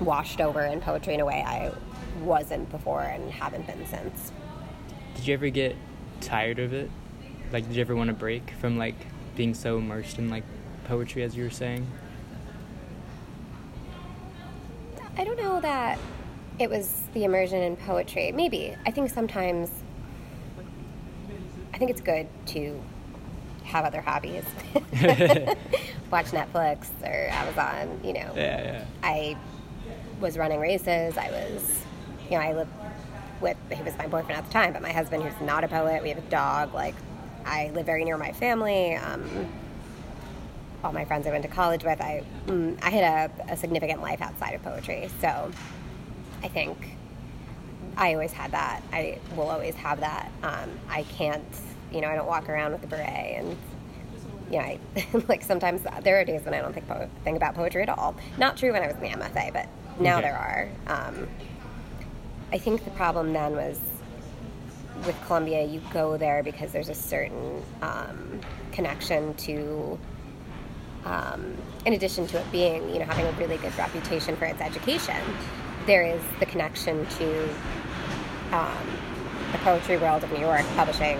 [0.00, 1.72] washed over in poetry in a way I
[2.20, 4.32] wasn't before and haven't been since.
[5.16, 5.76] Did you ever get
[6.20, 6.90] tired of it?
[7.52, 8.96] Like, did you ever want to break from like
[9.36, 10.44] being so immersed in like
[10.84, 11.86] poetry, as you were saying?
[15.16, 15.98] I don't know that
[16.58, 18.32] it was the immersion in poetry.
[18.32, 18.76] Maybe.
[18.86, 19.70] I think sometimes
[21.72, 22.80] I think it's good to
[23.64, 24.44] have other hobbies.
[26.10, 28.32] Watch Netflix or Amazon, you know.
[28.36, 28.84] Yeah, yeah.
[29.02, 29.36] I
[30.20, 31.16] was running races.
[31.16, 31.82] I was,
[32.30, 32.70] you know, I lived
[33.40, 36.02] with, he was my boyfriend at the time, but my husband, who's not a poet,
[36.02, 36.74] we have a dog.
[36.74, 36.94] Like,
[37.44, 38.94] I live very near my family.
[38.94, 39.48] Um,
[40.84, 44.02] all my friends I went to college with, I, mm, I had a, a significant
[44.02, 45.08] life outside of poetry.
[45.20, 45.50] So
[46.42, 46.96] I think
[47.96, 48.82] I always had that.
[48.92, 50.30] I will always have that.
[50.42, 51.44] Um, I can't,
[51.92, 53.56] you know, I don't walk around with a beret and
[54.50, 54.78] you know, I,
[55.28, 58.14] like sometimes there are days when I don't think po- think about poetry at all.
[58.38, 59.66] Not true when I was in the MFA, but
[60.00, 60.28] now Okay.
[60.28, 60.68] there are.
[60.86, 61.28] Um,
[62.52, 63.80] I think the problem then was
[65.06, 68.40] with Columbia, you go there because there's a certain um,
[68.72, 69.98] connection to.
[71.04, 74.60] Um, in addition to it being, you know, having a really good reputation for its
[74.60, 75.16] education,
[75.84, 77.48] there is the connection to
[78.52, 78.86] um,
[79.52, 81.18] the poetry world of New York, publishing,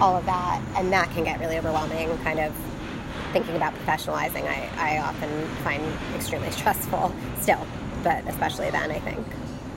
[0.00, 2.16] all of that, and that can get really overwhelming.
[2.18, 2.52] Kind of
[3.32, 5.82] thinking about professionalizing, I, I often find
[6.14, 7.66] extremely stressful still,
[8.02, 9.26] but especially then, I think.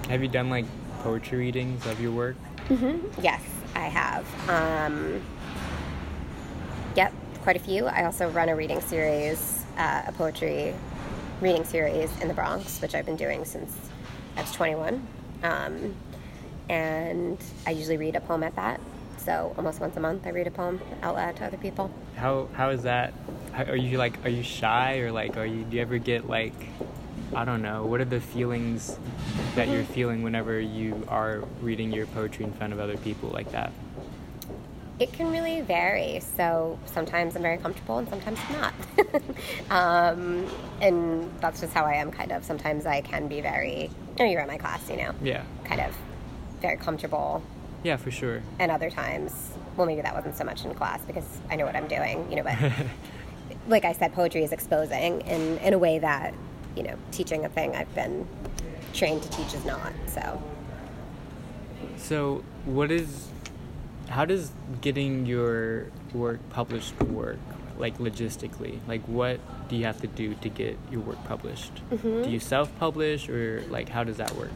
[0.09, 0.65] Have you done like
[1.03, 2.35] poetry readings of your work?
[3.21, 3.41] Yes,
[3.75, 4.25] I have.
[4.49, 5.21] Um,
[6.95, 7.87] yep, quite a few.
[7.87, 10.73] I also run a reading series, uh, a poetry
[11.41, 13.75] reading series in the Bronx, which I've been doing since
[14.37, 15.05] I was 21.
[15.43, 15.95] Um,
[16.69, 18.79] and I usually read a poem at that.
[19.17, 21.91] So almost once a month, I read a poem out loud to other people.
[22.15, 23.13] How how is that?
[23.51, 26.27] How, are you like are you shy or like are you do you ever get
[26.27, 26.55] like
[27.35, 28.97] I don't know what are the feelings
[29.55, 33.51] that you're feeling whenever you are reading your poetry in front of other people like
[33.51, 33.71] that?
[35.01, 36.19] It can really vary.
[36.19, 38.73] So sometimes I'm very comfortable and sometimes I'm not.
[39.71, 40.47] um,
[40.79, 42.45] and that's just how I am, kind of.
[42.45, 45.81] Sometimes I can be very, you know, you're in my class, you know, Yeah, kind
[45.81, 45.95] of
[46.61, 47.41] very comfortable.
[47.83, 48.41] yeah, for sure.
[48.59, 51.75] And other times, well, maybe that wasn't so much in class because I know what
[51.75, 52.57] I'm doing, you know, but
[53.67, 56.33] like I said, poetry is exposing in, in a way that,
[56.75, 58.27] you know, teaching a thing I've been
[58.93, 59.93] trained to teach is not.
[60.07, 60.41] So
[61.97, 63.27] So, what is
[64.09, 67.39] how does getting your work published work?
[67.81, 71.73] Like logistically, like what do you have to do to get your work published?
[71.89, 72.23] Mm-hmm.
[72.23, 74.51] Do you self-publish or like how does that work?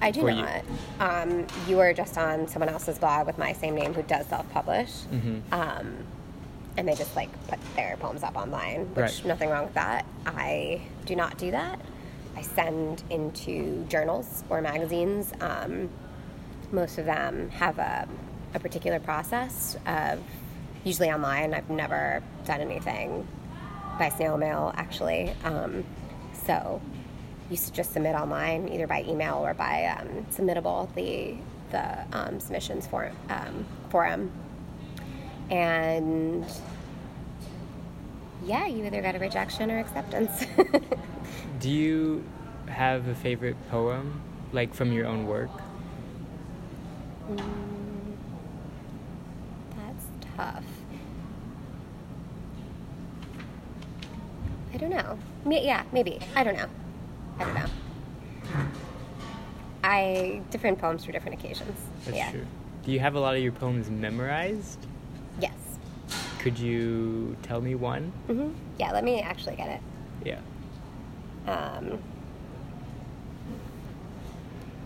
[0.00, 0.42] I do for you?
[0.42, 0.64] not.
[0.98, 4.90] Um, you are just on someone else's blog with my same name who does self-publish,
[5.12, 5.52] Mm-hmm.
[5.52, 5.94] um,
[6.78, 8.86] and they just like put their poems up online.
[8.94, 9.24] Which Right.
[9.26, 10.06] nothing wrong with that.
[10.24, 11.78] I do not do that.
[12.34, 15.32] I send into journals or magazines.
[15.42, 15.90] Um,
[16.72, 18.08] most of them have a,
[18.54, 20.20] a particular process of
[20.84, 21.54] usually online.
[21.54, 23.26] I've never done anything
[23.98, 25.32] by snail mail actually.
[25.44, 25.84] Um,
[26.46, 26.80] so
[27.50, 31.36] you s- just submit online either by email or by um, Submittable the
[31.70, 34.28] the um, submissions for, um, forum
[35.50, 36.44] and
[38.44, 40.44] yeah you either get a rejection or acceptance
[41.60, 42.24] Do you
[42.66, 44.20] have a favorite poem,
[44.52, 45.50] like from your own work?
[49.76, 50.64] that's tough
[54.69, 55.18] i don't know.
[55.46, 56.18] Yeah maybe.
[56.34, 56.66] I don't know.
[57.38, 57.66] I don't know.
[59.84, 61.78] I different poems for different occasions.
[62.04, 62.30] That's yeah.
[62.30, 62.46] true.
[62.84, 64.86] Do you have a lot of your poems memorized?
[65.40, 65.52] yes.
[66.38, 68.12] Could you tell me one?
[68.26, 69.80] hmm yeah let me actually get it.
[70.24, 70.40] Yeah.
[71.46, 71.98] Um,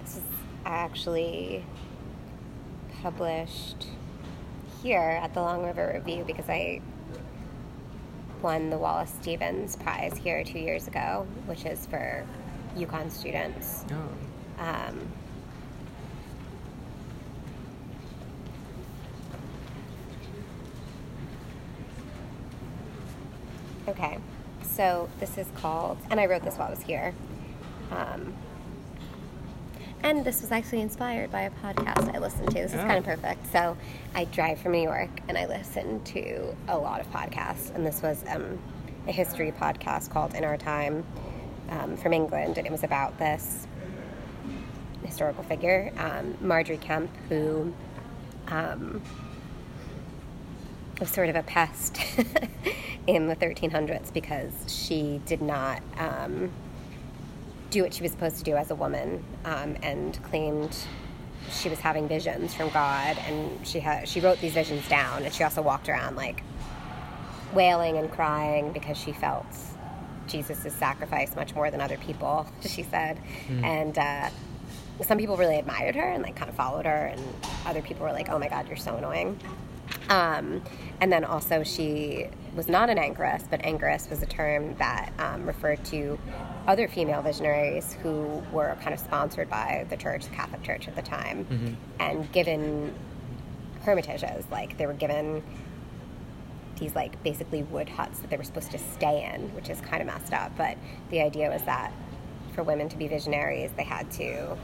[0.04, 0.22] this is
[0.64, 1.64] actually
[3.02, 3.86] published
[4.82, 6.80] here at the Long River Review because I
[8.44, 12.26] won the Wallace Stevens Prize here two years ago, which is for
[12.76, 13.86] UConn students.
[13.90, 14.62] Oh.
[14.62, 15.08] Um,
[23.88, 24.18] okay,
[24.62, 27.14] so this is called, and I wrote this while I was here.
[27.90, 28.34] Um,
[30.04, 32.54] and this was actually inspired by a podcast I listened to.
[32.54, 32.84] This is Oh.
[32.84, 33.50] kind of perfect.
[33.50, 33.76] So
[34.14, 37.74] I drive from New York and I listen to a lot of podcasts.
[37.74, 38.58] And this was um,
[39.08, 41.04] a history podcast called In Our Time
[41.70, 42.58] um, from England.
[42.58, 43.66] And it was about this
[45.04, 47.72] historical figure, um, Margery Kempe, who
[48.48, 49.00] um,
[51.00, 51.98] was sort of a pest
[53.06, 56.50] in the 1300s because she did not um,
[57.74, 60.76] do what she was supposed to do as a woman um, and claimed
[61.50, 63.18] she was having visions from God.
[63.26, 66.42] And she, had, she wrote these visions down and she also walked around like
[67.52, 69.46] wailing and crying because she felt
[70.28, 73.18] Jesus' sacrifice much more than other people, she said.
[73.64, 74.30] And uh,
[75.02, 77.20] some people really admired her and like kind of followed her, and
[77.66, 79.38] other people were like, "Oh my God, you're so annoying."
[80.08, 80.62] Um,
[81.00, 85.46] and then also, she was not an anchoress, but anchoress was a term that um,
[85.46, 86.18] referred to
[86.66, 90.96] other female visionaries who were kind of sponsored by the church, the Catholic Church at
[90.96, 92.94] the time, and given
[93.82, 94.44] hermitages.
[94.50, 95.42] Like they were given
[96.78, 100.00] these like basically wood huts that they were supposed to stay in, which is kind
[100.00, 100.52] of messed up.
[100.56, 100.76] But
[101.10, 101.92] the idea was that
[102.54, 104.56] for women to be visionaries, they had to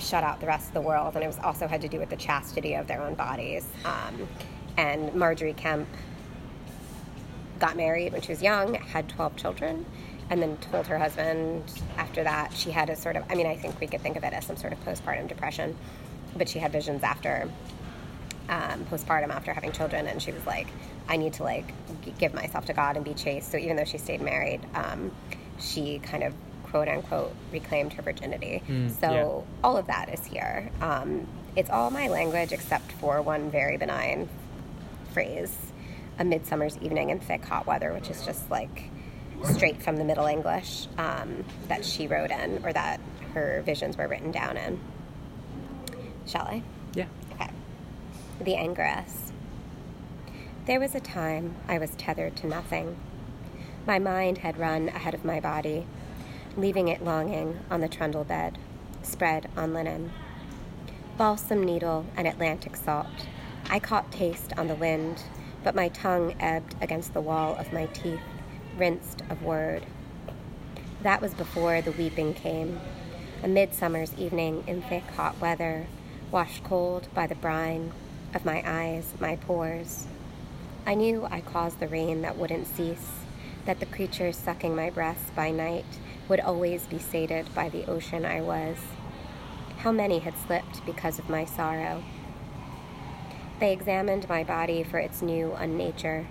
[0.00, 2.10] shut out the rest of the world, and it was also had to do with
[2.10, 3.66] the chastity of their own bodies.
[3.84, 4.28] Um,
[4.76, 5.86] and Margery Kempe
[7.58, 9.84] got married when she was young, had 12 children,
[10.30, 11.64] and then told her husband
[11.98, 14.24] after that she had a sort of, I mean, I think we could think of
[14.24, 15.76] it as some sort of postpartum depression,
[16.36, 17.50] but she had visions after
[18.48, 20.66] um, postpartum after having children, and she was like,
[21.08, 21.72] I need to like
[22.18, 23.50] give myself to God and be chaste.
[23.50, 25.10] So even though she stayed married, um,
[25.58, 26.34] she kind of
[26.70, 28.62] quote unquote reclaimed her virginity.
[28.68, 29.64] Mm, so yeah.
[29.64, 30.70] all of that is here.
[30.80, 34.28] Um, it's all my language except for one very benign
[35.12, 35.56] phrase,
[36.18, 38.90] a midsummer's evening in thick hot weather, which is just like
[39.44, 43.00] straight from the Middle English um, that she wrote in, or that
[43.34, 44.78] her visions were written down in.
[46.26, 46.62] Shall I?
[46.94, 47.06] Yeah.
[47.34, 47.50] Okay.
[48.40, 49.32] The Anchoress.
[50.66, 52.96] There was a time I was tethered to nothing.
[53.86, 55.86] My mind had run ahead of my body,
[56.60, 58.58] leaving it longing on the trundle bed,
[59.02, 60.12] spread on linen.
[61.16, 63.26] Balsam needle and Atlantic salt.
[63.68, 65.22] I caught taste on the wind,
[65.62, 68.20] but my tongue ebbed against the wall of my teeth,
[68.76, 69.84] rinsed of word.
[71.02, 72.80] That was before the weeping came.
[73.42, 75.86] A midsummer's evening in thick hot weather,
[76.30, 77.92] washed cold by the brine
[78.34, 80.06] of my eyes, my pores.
[80.86, 83.12] I knew I caused the rain that wouldn't cease,
[83.66, 85.84] that the creatures sucking my breasts by night
[86.30, 88.78] would always be sated by the ocean I was.
[89.80, 92.02] How many had slipped because of my sorrow?
[93.58, 96.26] They examined my body for its new unnature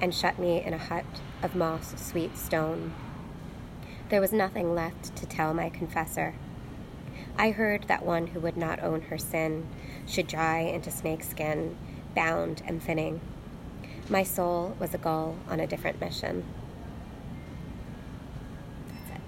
[0.00, 1.04] and shut me in a hut
[1.42, 2.94] of moss sweet stone.
[4.10, 6.34] There was nothing left to tell my confessor.
[7.36, 9.66] I heard that one who would not own her sin
[10.06, 11.76] should dry into snakeskin,
[12.14, 13.20] bound and thinning.
[14.08, 16.44] My soul was a gull on a different mission.
[18.88, 19.20] That's it.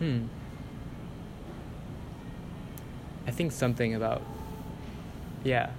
[0.00, 0.26] Hmm.
[3.26, 4.22] I think something about,
[5.44, 5.70] yeah.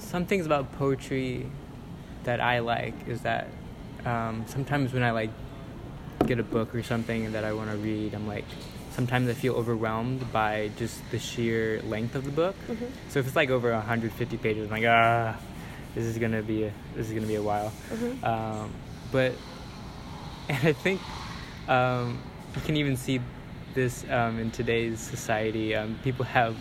[0.00, 1.46] Some things about poetry
[2.24, 3.48] that I like is that
[4.04, 5.30] um, sometimes when I like
[6.26, 8.44] get a book or something that I want to read, I'm like,
[8.90, 12.56] sometimes I feel overwhelmed by just the sheer length of the book.
[12.68, 12.88] Mhm.
[13.08, 15.36] So if it's like over 150 pages, I'm like, ah,
[15.94, 17.72] this is gonna be a, this is gonna be a while.
[17.92, 18.24] Mhm.
[18.24, 18.70] Um,
[19.12, 19.32] but
[20.48, 21.00] and I think
[21.68, 22.20] um,
[22.54, 23.20] you can even see
[23.74, 25.74] this um, in today's society.
[25.74, 26.56] Um, people have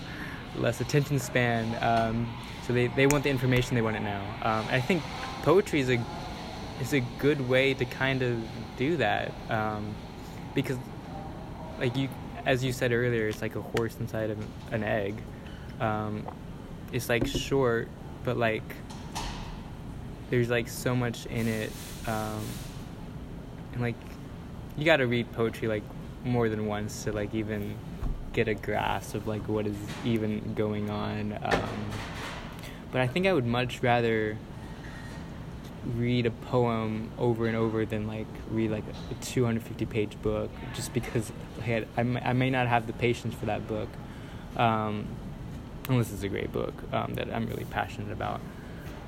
[0.58, 2.28] less attention span, um,
[2.65, 4.22] so they, they want the information they want it now.
[4.41, 5.04] Um, I think
[5.44, 6.04] poetry is a
[6.82, 8.38] is a good way to kind of
[8.78, 9.96] do that um,
[10.54, 10.78] because,
[11.80, 12.10] like you,
[12.46, 14.38] as you said earlier, it's like a horse inside of
[14.72, 15.15] an egg.
[16.91, 17.88] It's like short,
[18.24, 18.63] but like
[20.30, 21.72] there's like so much in it
[22.08, 23.96] and like
[24.78, 25.84] you got to read poetry like
[26.24, 27.76] more than once to like even
[28.34, 31.92] get a grasp of like what is even going on um,
[32.92, 34.38] but i think i would much rather
[35.96, 40.94] read a poem over and over than like read like a 250 page book just
[40.94, 41.32] because
[41.64, 43.90] I, may, I may not have the patience for that book
[44.58, 45.08] um,
[45.88, 48.42] unless it's a great book um, that i'm really passionate about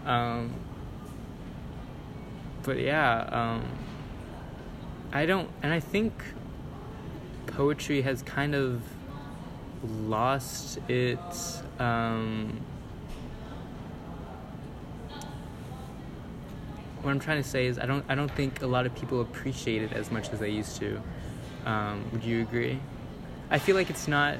[0.05, 0.53] um,
[2.67, 3.63] but yeah, um,
[5.11, 6.13] I don't, and I think
[7.47, 8.81] poetry has kind of
[9.83, 11.61] lost its.
[11.79, 12.59] Um,
[17.01, 19.21] what I'm trying to say is, I don't, I don't think a lot of people
[19.21, 21.01] appreciate it as much as they used to.
[21.65, 22.79] Um, would you agree?
[23.49, 24.37] I feel like it's not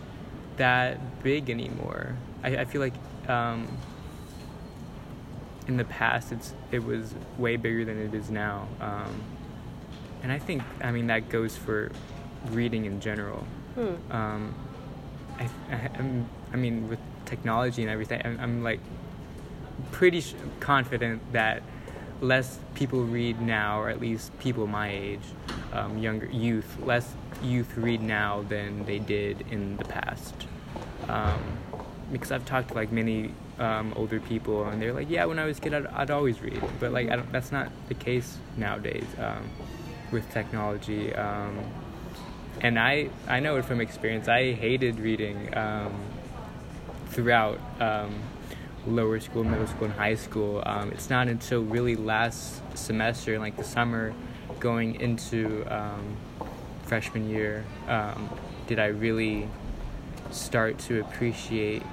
[0.58, 2.15] that big anymore.
[2.43, 2.93] I, I feel like.
[3.27, 3.67] Um,
[5.67, 9.21] in the past it's it was way bigger than it is now um,
[10.23, 11.91] and i think i mean that goes for
[12.51, 13.45] reading in general.
[13.75, 13.95] Hmm.
[14.12, 14.56] um,
[15.39, 15.89] I, I,
[16.53, 18.80] I mean with technology and everything i'm, I'm like
[19.91, 21.62] pretty sh- confident that
[22.21, 25.21] less people read now or at least people my age
[25.73, 30.34] um, younger youth less youth read now than they did in the past.
[31.08, 31.39] Um,
[32.12, 35.45] because I've talked to like many um, older people, and they're like, "Yeah, when I
[35.45, 38.38] was a kid, I'd, I'd always read," but like I don't, that's not the case
[38.56, 39.06] nowadays.
[39.17, 39.49] Um,
[40.12, 41.13] with technology.
[41.13, 41.60] Um,
[42.62, 44.28] and I I know it from experience.
[44.28, 45.93] I hated reading um,
[47.10, 48.15] throughout um,
[48.88, 50.63] lower school, middle school, and high school.
[50.65, 54.13] Um, it's not until really last semester, like the summer,
[54.60, 56.17] going into um,
[56.84, 57.63] freshman year,
[58.67, 59.48] did I really
[60.32, 61.84] start to appreciate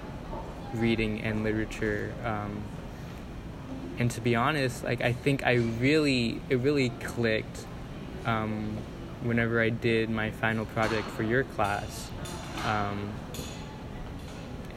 [0.75, 2.13] reading and literature.
[2.25, 2.63] Um,
[3.99, 7.67] and to be honest, like I think I really, it really clicked
[8.25, 8.77] um,
[9.23, 12.11] whenever I did my final project for your class.
[12.65, 13.13] Um,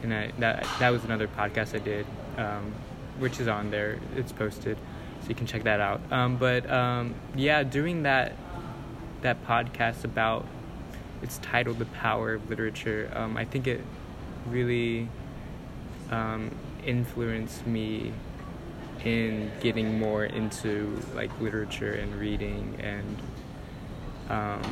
[0.02, 2.06] and I, that that was another podcast I did,
[2.36, 2.72] um,
[3.18, 3.98] which is on there.
[4.16, 4.76] It's posted,
[5.22, 6.00] so you can check that out.
[6.12, 8.32] Um, but um, yeah, doing that
[9.22, 10.46] that podcast about
[11.22, 13.80] it's titled "The Power of Literature." Um, I think it
[14.46, 15.08] really
[16.88, 18.12] influenced me
[19.04, 23.16] in getting more into like literature and reading and
[24.28, 24.62] um,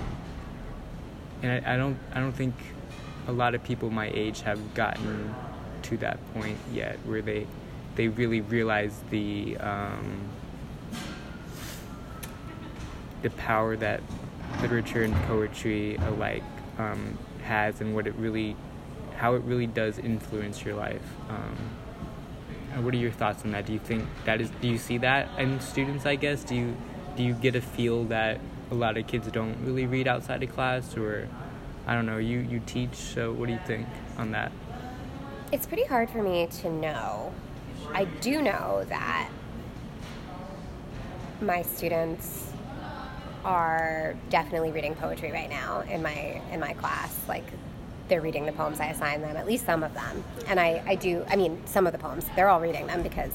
[1.43, 2.55] and I, I don't I don't think
[3.29, 5.35] a lot of people my age have gotten
[5.83, 7.47] to that point yet where they
[7.97, 10.29] they really realize the um,
[13.23, 14.03] the power that
[14.61, 16.45] literature and poetry alike
[16.79, 18.57] um, has and what it really
[19.17, 21.03] how it really does influence your life.
[21.31, 23.65] Um, what are your thoughts on that?
[23.65, 26.45] Do you think that is do you see that in students i guess?
[26.45, 26.77] Do you
[27.17, 28.39] do you get a feel that
[28.71, 31.29] a lot of kids don't really read outside of class or
[31.87, 33.87] i don't know you you teach so what do you think
[34.19, 34.51] on that
[35.53, 37.33] It's pretty hard for me to know.
[37.95, 39.29] I do know that
[41.41, 42.51] my students
[43.45, 47.15] are definitely reading poetry right now in my in my class.
[47.29, 47.45] Like
[48.09, 50.25] they're reading the poems I assign them, at least some of them.
[50.49, 53.33] And I, I do I mean some of the poems, they're all reading them because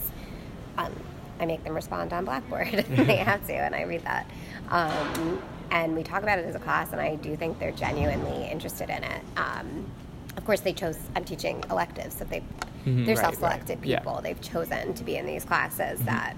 [0.78, 0.94] um,
[1.42, 2.68] I make them respond on Blackboard.
[2.90, 4.28] they have to, and I read that.
[4.70, 8.48] Um, and we talk about it as a class, and I do think they're genuinely
[8.50, 9.22] interested in it.
[9.36, 9.90] Um,
[10.38, 10.98] of course, they chose.
[11.16, 12.44] I'm teaching electives, so they
[12.86, 13.88] Mhm, they're right, self-selected right.
[13.88, 14.00] Yeah.
[14.00, 14.22] people.
[14.24, 16.36] They've chosen to be in these classes that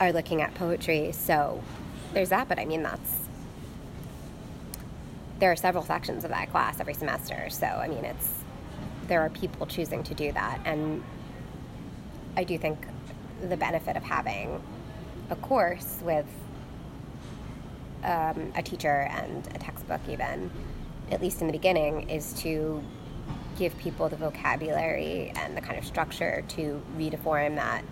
[0.00, 1.12] are looking at poetry.
[1.12, 1.62] So
[2.14, 3.18] there's that, but I mean that's
[5.38, 7.48] there are several sections of that class every semester.
[7.50, 8.32] So I mean it's
[9.06, 11.02] there are people choosing to do that, and
[12.36, 12.78] I do think
[13.48, 14.62] the benefit of having
[15.30, 16.26] a course with
[18.04, 20.50] um, a teacher and a textbook, even
[21.10, 22.82] at least in the beginning, is to
[23.58, 27.84] give people the vocabulary and the kind of structure to read a form that,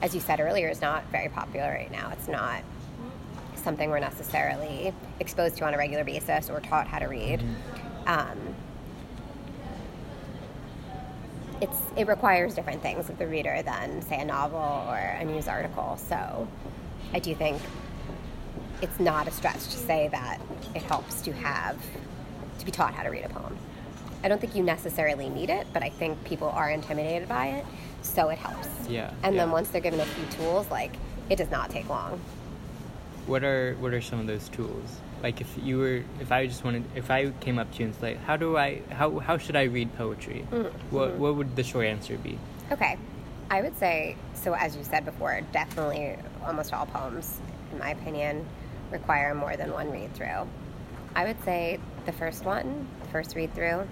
[0.00, 2.10] as you said earlier, is not very popular right now.
[2.12, 2.62] It's not
[3.56, 7.40] something we're necessarily exposed to on a regular basis or taught how to read.
[7.40, 8.08] Mm-hmm.
[8.08, 8.54] Um,
[11.60, 15.48] it's it requires different things of the reader than say a novel or a news
[15.48, 15.96] article.
[15.96, 16.48] So
[17.12, 17.60] I do think
[18.80, 20.40] it's not a stretch to say that
[20.74, 21.76] it helps to have
[22.58, 23.56] to be taught how to read a poem.
[24.22, 27.66] I don't think you necessarily need it, but I think people are intimidated by it,
[28.02, 28.68] so it helps.
[28.88, 29.12] Yeah.
[29.22, 29.44] And yeah.
[29.44, 30.92] then once they're given a few tools, like
[31.30, 32.20] it does not take long.
[33.28, 35.00] What are what are some of those tools?
[35.22, 37.94] Like if you were if I just wanted if I came up to you and
[37.94, 40.96] said, "How do I how how should I read poetry?" Mm-hmm.
[40.96, 42.38] What what would the short answer be?
[42.72, 42.96] Okay.
[43.50, 46.16] I would say so as you said before, definitely
[46.46, 47.38] almost all poems
[47.70, 48.46] in my opinion
[48.90, 50.48] require more than one read through.
[51.14, 53.86] I would say the first one, the first read through,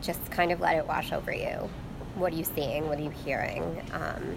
[0.00, 1.68] just kind of let it wash over you.
[2.14, 2.88] What are you seeing?
[2.88, 3.82] What are you hearing?
[3.92, 4.36] Um,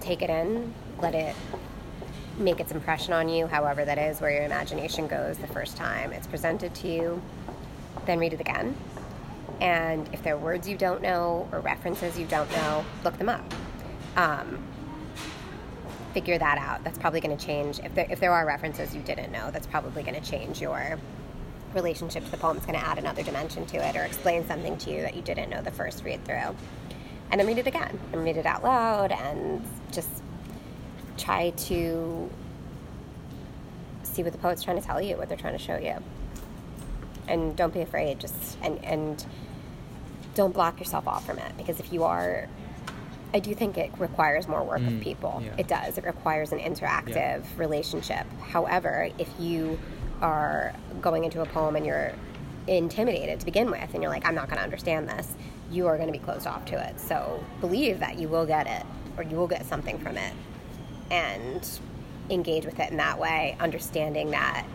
[0.00, 1.34] take it in, let it
[2.38, 6.12] make its impression on you, however that is, where your imagination goes the first time
[6.12, 7.22] it's presented to you.
[8.06, 8.76] Then read it again.
[9.60, 13.28] And if there are words you don't know or references you don't know, look them
[13.28, 13.44] up.
[14.16, 14.62] Um,
[16.12, 16.84] figure that out.
[16.84, 17.78] That's probably going to change.
[17.80, 20.98] If there, if there are references you didn't know, that's probably going to change your
[21.74, 22.56] relationship to the poem.
[22.56, 25.22] It's going to add another dimension to it or explain something to you that you
[25.22, 26.54] didn't know the first read through.
[27.30, 30.08] And then read it again and read it out loud and just
[31.16, 32.30] try to
[34.02, 35.96] see what the poet's trying to tell you, what they're trying to show you.
[37.28, 39.24] And don't be afraid, just and and
[40.34, 42.46] don't block yourself off from it because if you are
[43.34, 45.42] I do think it requires more work mm, of people.
[45.44, 45.54] Yeah.
[45.58, 45.98] It does.
[45.98, 47.42] It requires an interactive yeah.
[47.56, 48.26] relationship.
[48.40, 49.78] However, if you
[50.22, 52.12] are going into a poem and you're
[52.66, 55.34] intimidated to begin with and you're like, I'm not going to understand this,
[55.70, 56.98] you are going to be closed off to it.
[57.00, 58.86] So believe that you will get it
[59.16, 60.32] or you will get something from it
[61.10, 61.68] and
[62.30, 64.66] engage with it in that way, understanding that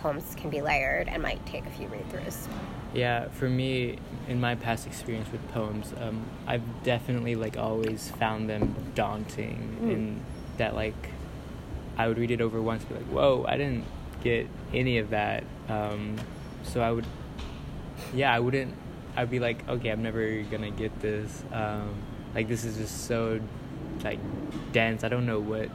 [0.00, 2.46] poems can be layered and might take a few read throughs.
[2.94, 8.48] Yeah, for me, in my past experience with poems, um, I've definitely like always found
[8.48, 9.92] them daunting, mm.
[9.92, 10.20] in
[10.56, 11.10] that like
[11.96, 13.84] I would read it over once, be like, "Whoa, I didn't
[14.22, 16.16] get any of that." Um,
[16.62, 17.06] so I would,
[18.14, 18.74] yeah, I wouldn't.
[19.16, 21.94] I'd be like, "Okay, I'm never gonna get this." Um,
[22.34, 23.40] like this is just so
[24.04, 24.20] like
[24.72, 25.04] dense.
[25.04, 25.68] I don't know what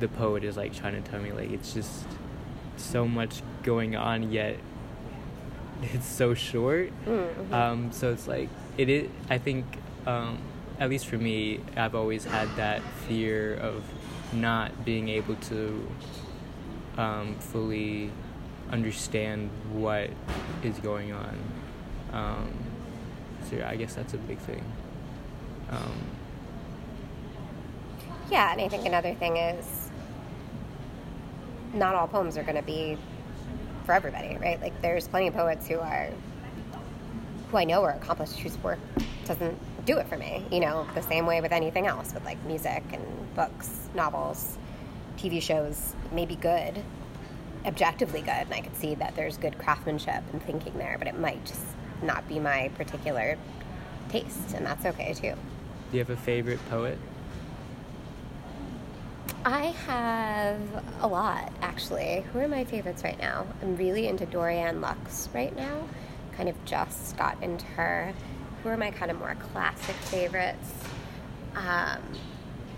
[0.00, 1.32] the poet is like trying to tell me.
[1.32, 2.04] Like it's just
[2.76, 4.56] so much going on, yet
[5.82, 6.92] it's so short.
[7.06, 7.54] Mm-hmm.
[7.54, 8.48] Um, so it's like
[8.78, 9.08] it is.
[9.30, 9.66] I think,
[10.06, 10.38] um,
[10.78, 13.84] at least for me, I've always had that fear of
[14.32, 15.88] not being able to
[16.96, 18.10] um, fully
[18.70, 20.10] understand what
[20.62, 21.38] is going on.
[22.12, 22.52] Um,
[23.48, 24.64] so yeah, I guess that's a big thing.
[28.32, 29.90] Yeah, and I think another thing is
[31.74, 32.96] not all poems are going to be
[33.84, 34.58] for everybody, right?
[34.58, 36.08] Like there's plenty of poets who are
[37.50, 38.78] who I know are accomplished whose work
[39.26, 40.46] doesn't do it for me.
[40.50, 43.04] You know, the same way with anything else, with like music and
[43.34, 44.56] books, novels,
[45.18, 46.82] TV shows, may be good,
[47.66, 51.18] objectively good, and I could see that there's good craftsmanship and thinking there, but it
[51.18, 51.66] might just
[52.02, 53.36] not be my particular
[54.08, 55.34] taste, and that's okay too.
[55.90, 56.96] Do you have a favorite poet?
[59.44, 60.60] I have
[61.00, 62.24] a lot, actually.
[62.32, 63.46] Who are my favorites right now?
[63.60, 65.88] I'm really into Dorianne Laux right now.
[66.36, 68.14] Kind of just got into her.
[68.62, 70.72] Who are my kind of more classic favorites?
[71.56, 72.00] Um,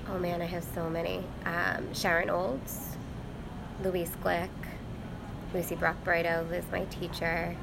[0.09, 1.23] oh man, I have so many.
[1.45, 2.97] Um, Sharon Olds,
[3.83, 4.49] Louise Glück,
[5.53, 7.57] Lucy Brock-Broido, who is my teacher.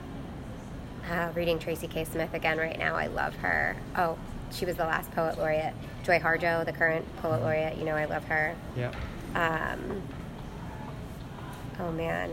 [1.09, 2.03] Uh, reading Tracy K.
[2.05, 2.95] Smith again right now.
[2.95, 3.75] I love her.
[3.97, 4.17] Oh,
[4.51, 5.73] she was the last poet laureate.
[6.03, 8.55] Joy Harjo, the current poet laureate, you know, I love her.
[8.75, 8.93] Yeah.
[9.35, 10.01] Um,
[11.79, 12.31] oh man.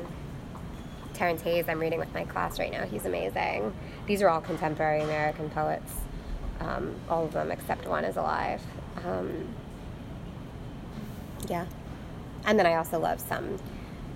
[1.15, 2.85] Terrance Hayes, I'm reading with my class right now.
[2.85, 3.75] He's amazing.
[4.07, 5.93] These are all contemporary American poets.
[6.61, 8.63] Um, all of them except one is alive.
[9.05, 9.49] Um,
[11.49, 11.67] yeah.
[12.47, 13.59] And then I also love some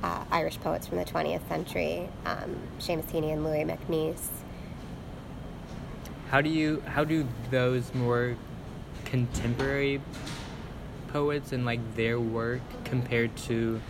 [0.03, 4.29] uh, Irish poets from the 20th century, um, Seamus Heaney and Louis MacNeice.
[6.33, 8.37] How do you how do those more
[9.05, 10.01] contemporary
[11.09, 13.83] poets and like their work compared to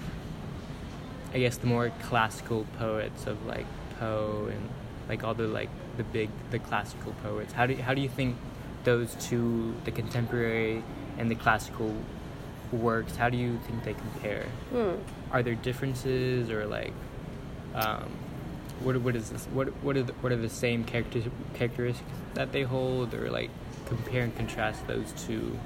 [1.32, 3.66] I guess the more classical poets of like
[4.00, 4.68] Poe and
[5.08, 7.52] like all the like the big the classical poets.
[7.52, 8.36] How do how do you think
[8.82, 10.82] those two, the contemporary
[11.18, 11.94] and the classical
[12.72, 14.46] works, how do you think they compare?
[14.70, 14.94] Hmm.
[15.30, 16.92] Are there differences or like
[17.76, 18.10] um,
[18.84, 19.46] what what is this?
[19.46, 21.22] What what are the, what are the same character,
[21.54, 23.50] characteristics that they hold, or like
[23.86, 25.58] compare and contrast those two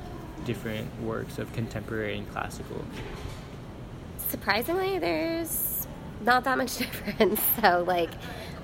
[0.44, 2.84] different works of contemporary and classical?
[4.28, 5.86] Surprisingly, there's
[6.22, 7.40] not that much difference.
[7.60, 8.10] So, like,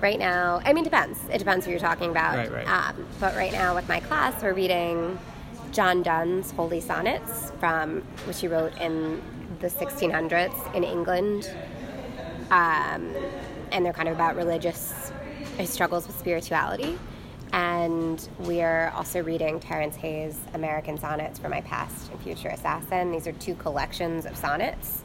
[0.00, 1.18] right now, I mean, depends.
[1.30, 2.36] It depends who you're talking about.
[2.36, 2.68] Right, right.
[2.68, 5.18] Um, but right now, with my class, we're reading
[5.70, 9.22] John Donne's Holy Sonnets, from which he wrote in
[9.60, 11.50] the 1600s in England.
[12.50, 13.14] Um,
[13.72, 15.10] and they're kind of about religious
[15.64, 16.98] struggles with spirituality.
[17.52, 23.12] And we are also reading Terrance Hayes' American Sonnets for My Past and Future Assassin.
[23.12, 25.02] These are two collections of sonnets.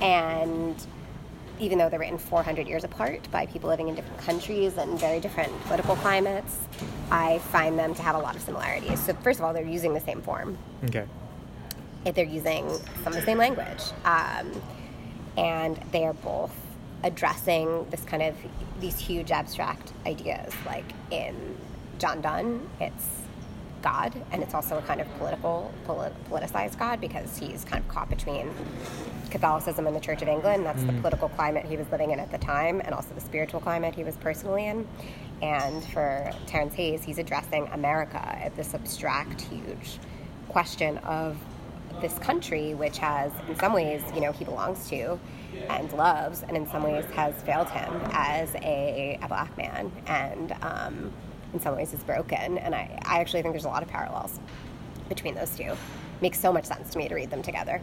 [0.00, 0.76] And
[1.58, 5.18] even though they're written 400 years apart by people living in different countries and very
[5.18, 6.56] different political climates,
[7.10, 9.00] I find them to have a lot of similarities.
[9.00, 10.56] So, first of all, they're using the same form.
[10.84, 11.04] Okay.
[12.04, 12.68] If they're using
[13.02, 13.82] some of the same language.
[14.04, 14.60] Um,
[15.36, 16.54] and they are both
[17.04, 18.36] addressing this kind of
[18.80, 20.52] these huge abstract ideas.
[20.66, 21.56] Like in
[21.98, 23.06] John Donne, it's
[23.82, 27.88] God, and it's also a kind of political, polit- politicized God because he's kind of
[27.88, 28.50] caught between
[29.30, 30.64] Catholicism and the Church of England.
[30.64, 31.00] That's the mm.
[31.00, 34.04] political climate he was living in at the time, and also the spiritual climate he
[34.04, 34.86] was personally in.
[35.42, 39.98] And for Terrance Hayes, he's addressing America at this abstract, huge
[40.48, 41.36] question of
[42.00, 45.18] this country, which has, in some ways, you know, he belongs to
[45.68, 50.54] and loves, and in some ways has failed him as a, a black man, and
[50.62, 51.12] um,
[51.52, 52.58] in some ways is broken.
[52.58, 54.40] And I, I actually think there's a lot of parallels
[55.08, 55.72] between those two.
[56.20, 57.80] Makes so much sense to me to read them together.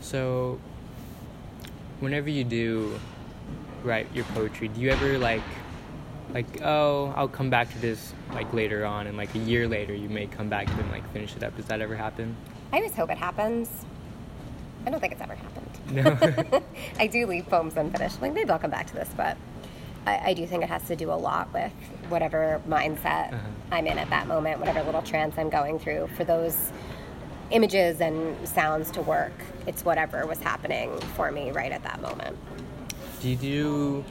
[0.00, 0.60] So,
[2.00, 2.98] whenever you do
[3.82, 5.42] write your poetry, do you ever like,
[6.32, 9.94] like, oh, I'll come back to this like later on, and like a year later,
[9.94, 11.56] you may come back to it and like finish it up?
[11.56, 12.36] Does that ever happen?
[12.72, 13.70] I always hope it happens.
[14.86, 15.57] I don't think it's ever happened.
[15.90, 16.62] No.
[16.98, 18.20] I do leave poems unfinished.
[18.22, 19.36] Like maybe I'll come back to this, but
[20.06, 21.72] I, I do think it has to do a lot with
[22.08, 23.48] whatever mindset Uh-huh.
[23.72, 26.08] I'm in at that moment, whatever little trance I'm going through.
[26.16, 26.72] For those
[27.50, 29.32] images and sounds to work,
[29.66, 32.36] it's whatever was happening for me right at that moment.
[33.20, 34.04] do you do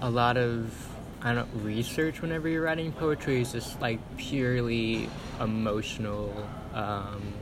[0.00, 0.72] a lot of
[1.24, 3.40] I don't know, research whenever you're writing poetry?
[3.42, 5.08] Is just like purely
[5.40, 6.32] emotional
[6.74, 7.32] um,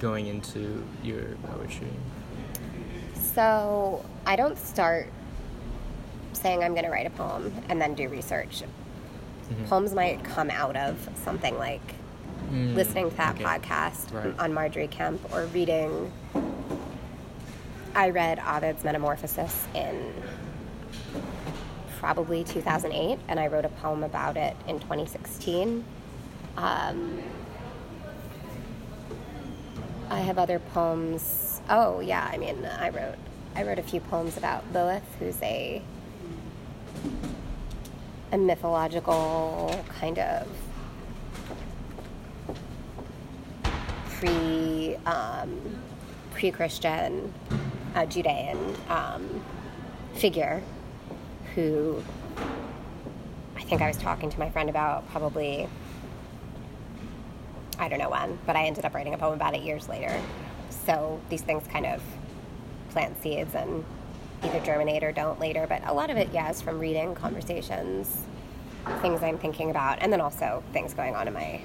[0.00, 1.92] going into your poetry?
[3.14, 5.08] So I don't start
[6.32, 8.62] saying I'm going to write a poem and then do research.
[8.62, 9.64] Mm-hmm.
[9.66, 11.80] Poems might come out of something like
[12.50, 13.44] Mm, listening to that okay.
[13.44, 14.36] podcast Right.
[14.40, 16.10] on Margery Kempe or reading.
[17.94, 20.12] I read Ovid's Metamorphosis in
[21.98, 25.84] probably 2008, and I wrote a poem about it in 2016.
[26.56, 27.22] Um,
[30.10, 31.60] I have other poems.
[31.70, 33.14] Oh yeah, I mean, I wrote
[33.54, 35.80] I wrote a few poems about Lilith, who's a
[38.32, 40.48] a mythological kind of
[44.18, 45.80] pre um,
[46.32, 47.32] pre Christian
[47.94, 49.42] uh, Judean um,
[50.14, 50.62] figure
[51.54, 52.02] who
[53.56, 55.68] I think I was talking to my friend about probably
[57.80, 60.20] I don't know when, but I ended up writing a poem about it years later.
[60.86, 62.02] So these things kind of
[62.90, 63.82] plant seeds and
[64.44, 65.66] either germinate or don't later.
[65.66, 68.20] But a lot of it, yeah, from reading, conversations,
[69.00, 71.62] things I'm thinking about, and then also things going on in my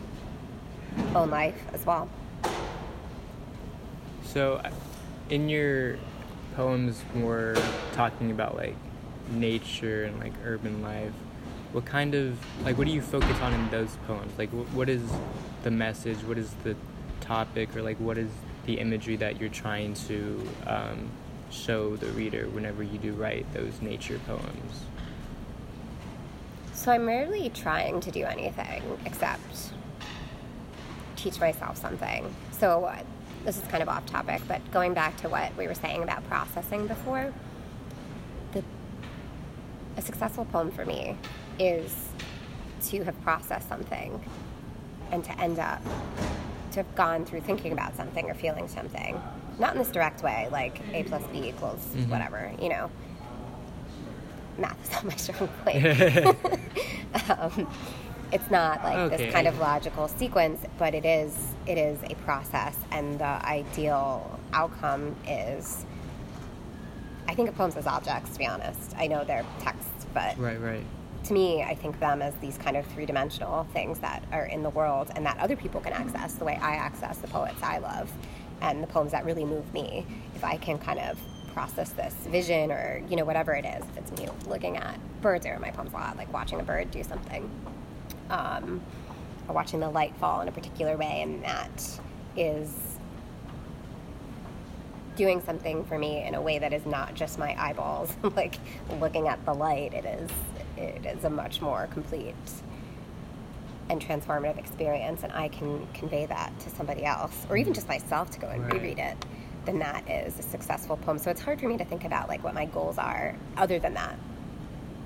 [1.14, 2.10] own life as well.
[4.24, 4.72] So, uh,
[5.30, 5.98] in your
[6.56, 7.62] poems, we're
[7.92, 8.76] talking about like
[9.32, 11.12] nature and like urban life.
[11.76, 14.32] What kind of like what do you focus on in those poems?
[14.38, 15.02] Like, wh- what is
[15.64, 16.16] the message?
[16.20, 16.74] What is the
[17.20, 18.30] topic, or like what is
[18.66, 21.10] the imagery that you're trying to um,
[21.52, 24.86] show the reader whenever you do write those nature poems?
[26.72, 29.74] So I'm rarely trying to do anything except
[31.18, 32.34] teach myself something.
[32.58, 33.00] So uh,
[33.44, 36.26] this is kind of off topic, but going back to what we were saying about
[36.30, 37.34] processing before,
[38.54, 38.64] the,
[39.98, 41.18] a successful poem for me
[41.60, 41.94] is
[42.88, 44.24] to have processed something
[45.12, 45.82] and to end up
[46.72, 49.22] to have gone through thinking about something or feeling something.
[49.60, 52.92] Not in this direct way, like A plus B equals whatever, you know.
[54.58, 55.86] Math is not my strong point.
[57.40, 57.68] um,
[58.32, 59.18] It's not like Okay.
[59.24, 64.40] this kind of logical sequence, but it is it is a process, and the ideal
[64.54, 65.86] outcome is.
[67.28, 68.32] I think of poems as objects.
[68.34, 70.84] To be honest, I know they're texts, but Right, right.
[71.26, 74.64] To me, I think them as these kind of three dimensional things that are in
[74.64, 77.80] the world and that other people can access the way I access the poets I
[77.80, 78.12] love
[78.62, 80.06] and the poems that really move me.
[80.36, 81.20] If I can kind of
[81.54, 85.46] process this vision or, you know, whatever it is, if it's me looking at birds
[85.46, 87.50] in my poems a lot, like watching a bird do something,
[88.30, 88.82] um,
[89.48, 92.00] or watching the light fall in a particular way, and that
[92.36, 92.98] is
[95.16, 98.56] doing something for me in a way that is not just my eyeballs like
[99.00, 100.30] looking at the light it is
[100.78, 102.36] it is a much more complete
[103.90, 108.30] and transformative experience and i can convey that to somebody else or even just myself
[108.32, 108.74] to go and Right.
[108.74, 109.16] reread it
[109.66, 112.44] then that is a successful poem so it's hard for me to think about like
[112.44, 114.16] what my goals are other than that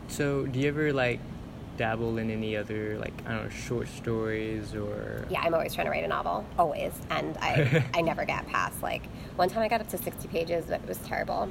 [0.08, 1.20] So, do you ever like
[1.78, 5.26] dabble in any other like I don't know short stories or?
[5.30, 8.82] yeah i'm always trying to write a novel always and i i never get past
[8.84, 9.06] like
[9.38, 11.50] one time i got up to 60 pages but it was terrible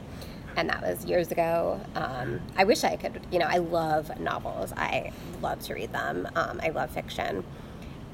[0.59, 1.81] and that was years ago.
[1.95, 4.73] Um, i wish i could you know i love novels.
[4.77, 6.29] I love to read them.
[6.35, 7.45] Um, i love fiction.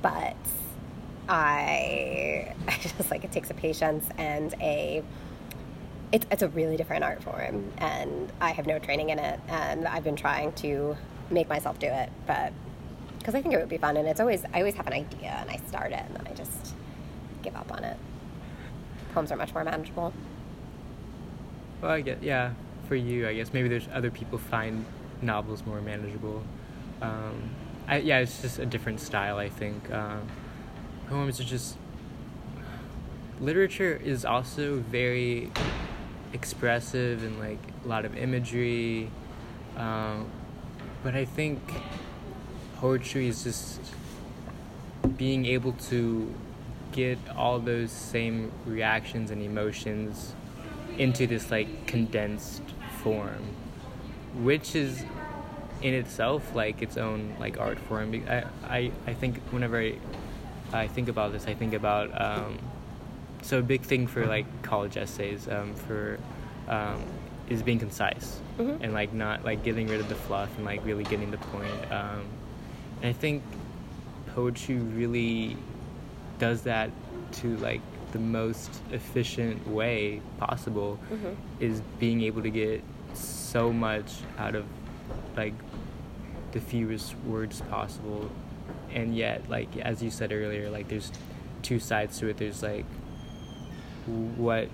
[0.02, 0.36] But
[1.28, 5.02] i i just like it takes a patience and a
[6.12, 7.72] it's, it's a really different art form.
[7.78, 9.40] And i have no training in it.
[9.48, 10.96] And i've been trying to
[11.30, 12.10] make myself do it.
[12.26, 12.52] But
[13.18, 15.34] because I think it would be fun, and it's always I always have an idea
[15.40, 16.74] and I start it and then I just
[17.42, 17.96] give up on it.
[19.14, 20.12] Poems are much more manageable.
[21.84, 22.54] Well, I get yeah.
[22.88, 24.86] For you, I guess maybe there's other people find
[25.20, 26.42] novels more manageable.
[27.02, 27.50] Um,
[27.86, 29.36] I, yeah, it's just a different style.
[29.36, 30.16] I think uh,
[31.10, 31.76] poems are just
[33.38, 35.50] literature is also very
[36.32, 39.10] expressive and like a lot of imagery.
[39.76, 40.30] Um,
[41.02, 41.60] but I think
[42.76, 43.80] poetry is just
[45.18, 46.32] being able to
[46.92, 50.34] get all those same reactions and emotions
[50.98, 52.62] into this like condensed
[53.02, 53.42] form
[54.42, 55.04] which is
[55.82, 59.96] in itself like its own like art form i i, I think whenever I,
[60.72, 62.58] I think about this i think about um,
[63.42, 66.18] so a big thing for like college essays um, for
[66.68, 67.02] um,
[67.48, 68.78] is being concise Mhm.
[68.82, 71.92] and like not like getting rid of the fluff and like really getting the point
[71.92, 72.22] um,
[73.02, 73.42] and i think
[74.34, 75.56] poetry really
[76.38, 76.90] does that
[77.32, 77.80] to like
[78.14, 81.34] the most efficient way possible Mhm.
[81.58, 82.80] is being able to get
[83.12, 84.64] so much out of
[85.36, 85.52] like
[86.52, 88.30] the fewest words possible
[88.92, 91.10] and yet like as you said earlier like there's
[91.62, 92.84] two sides to it there's like
[94.36, 94.68] what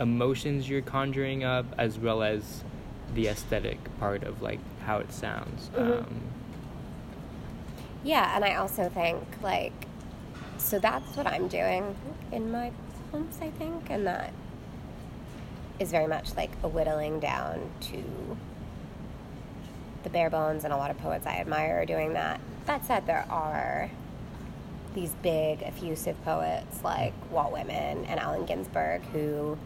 [0.00, 2.64] emotions you're conjuring up as well as
[3.14, 5.98] the aesthetic part of like how it sounds Mhm.
[6.00, 6.20] um,
[8.02, 9.86] Yeah, and I also think like
[10.60, 11.96] so that's what I'm doing
[12.32, 12.70] in my
[13.10, 14.32] poems, I think, and that
[15.78, 18.02] is very much like a whittling down to
[20.02, 22.40] the bare bones, and a lot of poets I admire are doing that.
[22.66, 23.90] That said, there are
[24.94, 29.58] these big, effusive poets like Walt Whitman and Allen Ginsberg who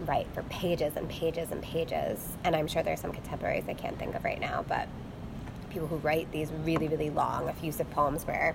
[0.00, 3.98] write for pages and pages and pages, and I'm sure there's some contemporaries I can't
[3.98, 4.88] think of right now, but
[5.70, 8.54] people who write these really, really long, effusive poems where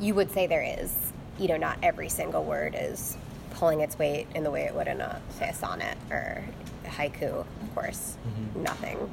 [0.00, 3.16] you would say there is, you know, not every single word is
[3.52, 6.42] pulling its weight in the way it would in a, say, a sonnet or
[6.84, 7.44] a haiku.
[7.62, 8.62] Of course, Mhm.
[8.62, 9.10] nothing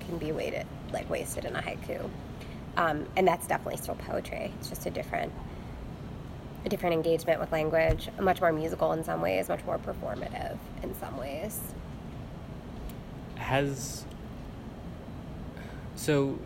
[0.00, 2.08] can be weighted, like wasted in a haiku.
[2.76, 4.52] Um, and that's definitely still poetry.
[4.60, 5.32] It's just a different,
[6.64, 10.94] a different engagement with language, much more musical in some ways, much more performative in
[10.94, 11.58] some ways.
[13.36, 14.04] has
[15.96, 16.38] so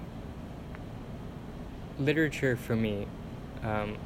[1.98, 3.06] literature for me
[3.62, 3.96] um,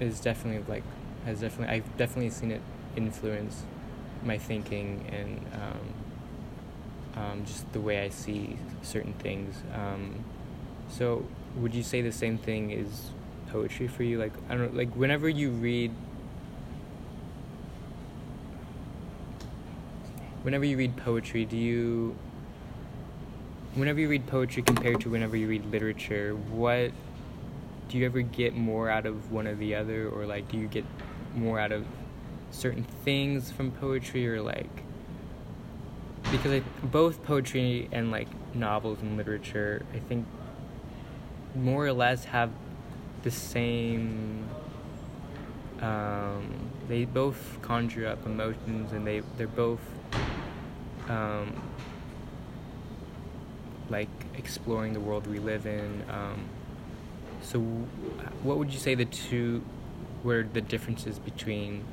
[0.00, 0.82] is definitely like
[1.24, 2.60] has definitely I've definitely seen it
[2.96, 3.62] influence
[4.22, 9.62] my thinking and um, um, just the way I see certain things.
[9.74, 10.24] Um,
[10.88, 11.24] so
[11.56, 13.10] would you say the same thing is
[13.48, 14.18] poetry for you?
[14.18, 15.92] Like I don't like whenever you read
[20.42, 22.16] whenever you read poetry, do you
[23.74, 26.92] whenever you read poetry compared to whenever you read literature, what
[27.88, 30.66] do you ever get more out of one or the other or like do you
[30.66, 30.84] get
[31.34, 31.84] more out of
[32.50, 34.84] certain things from poetry or like
[36.30, 40.26] because I, both poetry and like novels and literature, I think
[41.54, 42.50] more or less have
[43.22, 44.48] the same
[45.80, 49.80] um, they both conjure up emotions and they they're both
[51.08, 51.60] um,
[53.90, 56.04] like exploring the world we live in.
[56.08, 56.44] Um,
[57.44, 57.60] so,
[58.42, 59.62] what would you say the two
[60.22, 61.84] were the differences between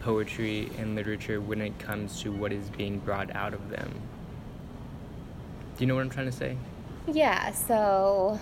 [0.00, 3.90] poetry and literature when it comes to what is being brought out of them?
[5.76, 6.56] Do you know what I'm trying to say?
[7.10, 8.38] Yeah, so.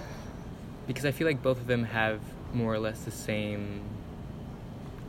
[0.87, 2.21] Because I feel like both of them have
[2.53, 3.81] more or less the same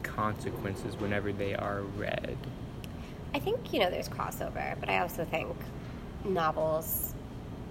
[0.04, 2.38] consequences whenever they are read.
[3.34, 5.56] I think, you know, there's crossover, but I also think
[6.26, 7.16] novels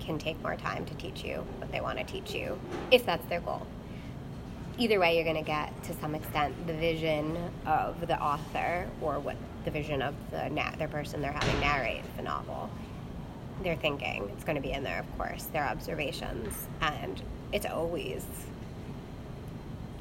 [0.01, 2.59] can take more time to teach you what they want to teach you,
[2.91, 3.67] if that's their goal.
[4.79, 7.37] Either way, you're going to get, to some extent, the vision
[7.67, 12.03] of the author or what the vision of the, na- the person they're having narrate
[12.17, 12.71] the novel.
[13.63, 17.21] Their thinking, it's going to be in there, of course, their observations, and
[17.53, 18.25] it's always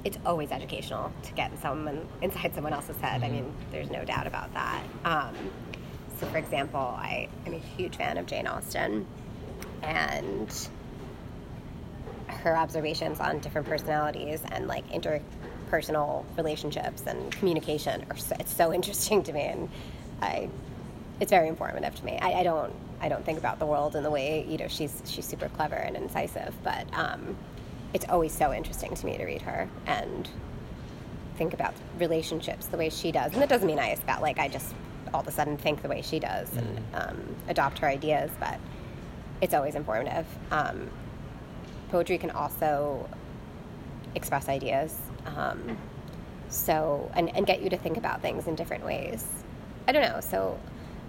[0.06, 3.22] it's always educational to get someone inside someone else's head.
[3.22, 4.82] I mean, there's no doubt about that.
[5.04, 5.36] Um,
[6.20, 9.06] so, for example, I am a huge fan of Jane Austen,
[9.84, 10.70] and
[12.28, 18.74] her observations on different personalities and like interpersonal relationships and communication are so, it's so
[18.80, 19.70] interesting to me, and
[20.22, 20.50] I
[21.20, 22.18] it's very informative to me.
[22.22, 25.02] I, I don't I don't think about the world in the way you know she's
[25.06, 27.36] she's super clever and incisive, but um,
[27.94, 30.30] it's always so interesting to me to read her and
[31.38, 33.32] think about relationships the way she does.
[33.34, 34.74] And that doesn't mean I about like I just
[35.14, 36.96] all of a sudden think the way she does and Mm-hmm.
[37.10, 38.60] um, adopt her ideas, but
[39.42, 40.26] it's always informative.
[40.52, 40.90] Um,
[41.90, 43.10] poetry can also
[44.16, 45.78] express ideas, um,
[46.50, 49.26] so and, and get you to think about things in different ways.
[49.88, 50.20] I don't know.
[50.22, 50.60] So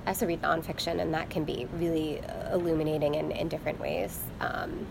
[0.07, 4.23] I also read nonfiction, and that can be really uh, illuminating in, in different ways.
[4.41, 4.87] Um,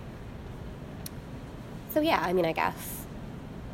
[1.92, 3.06] so yeah, I mean, I guess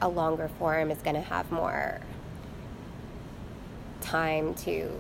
[0.02, 2.00] a longer form is going to have more
[4.02, 4.92] time to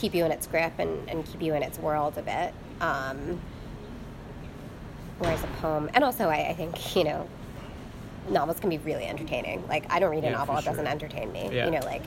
[0.00, 2.54] keep you in its grip and, and keep you in its world a bit.
[2.80, 3.40] Um,
[5.18, 7.28] whereas a poem, and also I, I think, you know,
[8.28, 9.66] novels can be really entertaining.
[9.66, 11.50] Like, I don't read a Yeah, novel, it doesn't entertain me.
[11.52, 11.64] Yeah.
[11.64, 12.02] You know, like,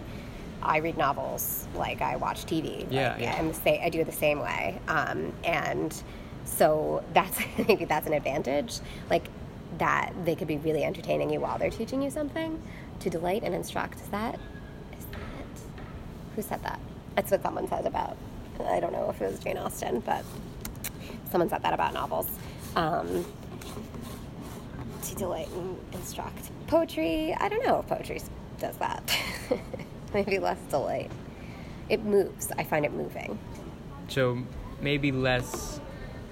[0.63, 2.85] I read novels like I watch TV.
[2.89, 3.35] Yeah, like, yeah.
[3.37, 4.79] I'm the I do it the same way.
[4.87, 6.03] Um, and
[6.45, 8.79] so that's maybe that's an advantage.
[9.09, 9.27] Like
[9.79, 12.61] that they could be really entertaining you while they're teaching you something
[12.99, 13.95] to delight and instruct.
[14.01, 14.35] Is that
[14.97, 15.19] is that
[16.35, 16.79] who said that?
[17.15, 18.17] That's what someone said about.
[18.67, 20.23] I don't know if it was Jane Austen, but
[21.31, 22.29] someone said that about novels.
[22.75, 23.25] Um,
[25.03, 26.51] to delight and instruct.
[26.67, 28.21] Poetry, I don't know if poetry
[28.59, 29.17] does that.
[30.13, 31.11] Maybe less delight.
[31.89, 32.51] It moves.
[32.57, 33.37] I find it moving.
[34.07, 34.37] So
[34.81, 35.79] maybe less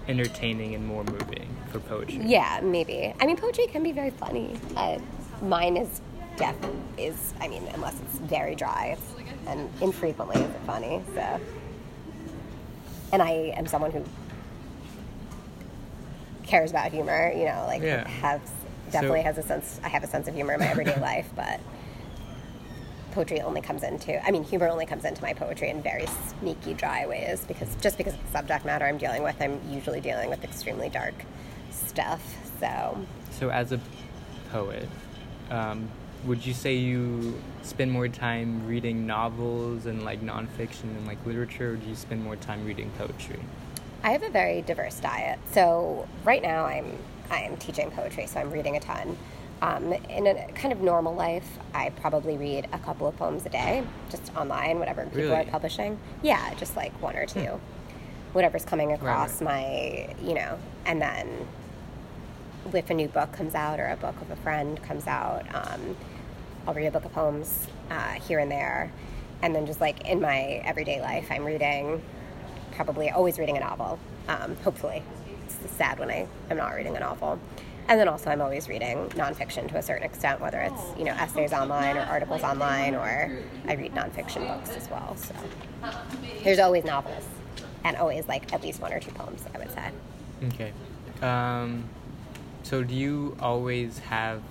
[0.07, 2.21] entertaining and more moving for poetry.
[2.23, 3.13] Yeah, maybe.
[3.19, 4.57] I mean, poetry can be very funny.
[4.75, 4.99] Uh,
[5.41, 6.01] mine is
[6.35, 6.55] def
[6.97, 7.33] is.
[7.39, 9.08] I mean, unless it's very dry, it's,
[9.47, 11.01] and infrequently is it funny.
[11.15, 11.39] So,
[13.13, 14.03] and I am someone who
[16.43, 17.31] cares about humor.
[17.35, 18.07] You know, like Yeah.
[18.07, 18.41] has
[18.91, 19.79] definitely So- has a sense.
[19.83, 21.59] I have a sense of humor in my everyday life, but
[23.11, 24.23] poetry only comes into.
[24.25, 26.05] I mean, humor only comes into my poetry in very
[26.39, 30.01] sneaky, dry ways because just because of the subject matter I'm dealing with, I'm usually
[30.01, 31.13] dealing with extremely dark
[31.71, 32.21] stuff.
[32.59, 32.97] So,
[33.31, 33.79] So as a
[34.51, 34.87] poet,
[35.49, 35.89] um,
[36.25, 41.71] would you say you spend more time reading novels and like nonfiction and like literature,
[41.71, 43.39] or do you spend more time reading poetry?
[44.03, 45.39] I have a very diverse diet.
[45.51, 46.97] So right now I'm
[47.29, 49.17] I am teaching poetry, so I'm reading a ton.
[49.61, 53.49] Um, in a kind of normal life, I probably read a couple of poems a
[53.49, 55.35] day, just online, whatever people Really?
[55.35, 55.99] are publishing.
[56.23, 57.59] Yeah, just like one or two,
[58.33, 60.15] whatever's coming across right.
[60.17, 61.27] my, you know, and then
[62.75, 65.95] if a new book comes out or a book of a friend comes out, um,
[66.67, 68.91] I'll read a book of poems uh, here and there,
[69.41, 72.01] and then just like in my everyday life, I'm reading
[72.73, 73.99] probably always reading a novel.
[74.27, 75.03] Um, hopefully,
[75.45, 77.39] it's sad when I am not reading a novel.
[77.87, 81.13] And then also, I'm always reading nonfiction to a certain extent, whether it's you know
[81.13, 83.31] essays online or articles online, or
[83.67, 85.17] I read nonfiction books as well.
[85.17, 85.33] So
[86.43, 87.25] there's always novels,
[87.83, 89.43] and always like at least one or two poems.
[89.53, 89.89] I would say.
[90.49, 90.71] Okay.
[91.21, 91.83] Um,
[92.63, 94.41] so do you always have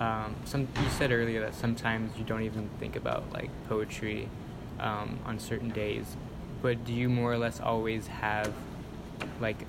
[0.00, 0.68] um, some?
[0.82, 4.28] You said earlier that sometimes you don't even think about like poetry
[4.78, 6.16] um, on certain days,
[6.62, 8.52] but do you more or less always have
[9.40, 9.64] like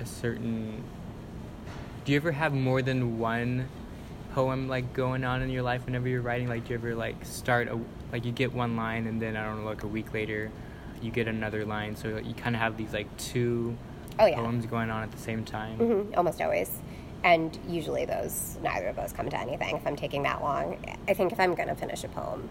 [0.00, 0.82] a certain?
[2.04, 3.68] Do you ever have more than one
[4.34, 6.48] poem like going on in your life whenever you're writing?
[6.48, 7.78] Like, do you ever like start a
[8.12, 10.50] like you get one line and then I don't know like a week later
[11.02, 13.76] you get another line, so you kind of have these like two
[14.18, 14.36] Oh yeah.
[14.36, 15.76] poems going on at the same time.
[15.78, 16.70] hmm almost always.
[17.24, 20.76] And usually those, neither of those come to anything if I'm taking that long.
[21.06, 22.48] I think if I'm going to finish a poem,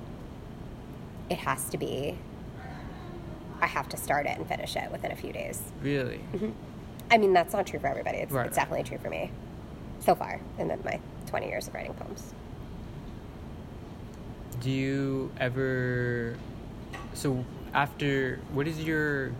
[1.29, 2.17] it has to be
[3.61, 5.61] I have to start it and finish it within a few days.
[5.83, 6.19] Really?
[7.11, 8.17] I mean, that's not true for everybody.
[8.17, 8.47] It's, Right.
[8.47, 9.29] it's definitely true for me
[9.99, 12.33] so far in my 20 years of writing poems.
[14.61, 16.35] Do you ever?
[17.13, 17.43] So
[17.73, 19.31] after, what is your?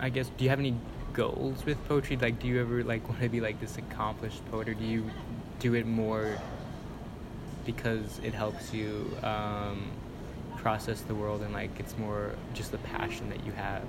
[0.00, 0.30] I guess.
[0.36, 0.74] Do you have any
[1.12, 2.16] goals with poetry?
[2.16, 5.10] Like, do you ever like want to be like this accomplished poet, or do you
[5.58, 6.38] do it more
[7.64, 9.90] because it helps you um,
[10.56, 13.82] process the world and like it's more just the passion that you have?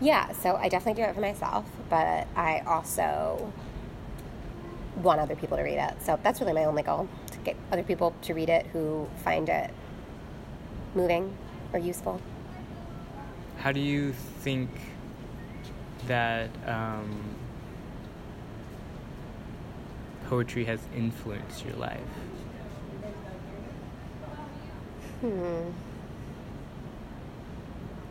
[0.00, 3.52] Yeah, so I definitely do it for myself, but I also
[5.02, 5.94] want other people to read it.
[6.02, 9.48] So that's really my only goal to get other people to read it who find
[9.48, 9.70] it
[10.94, 11.36] moving
[11.72, 12.20] or useful.
[13.58, 14.70] How do you think
[16.06, 17.36] that um,
[20.28, 22.00] poetry has influenced your life?
[25.20, 25.70] Hmm.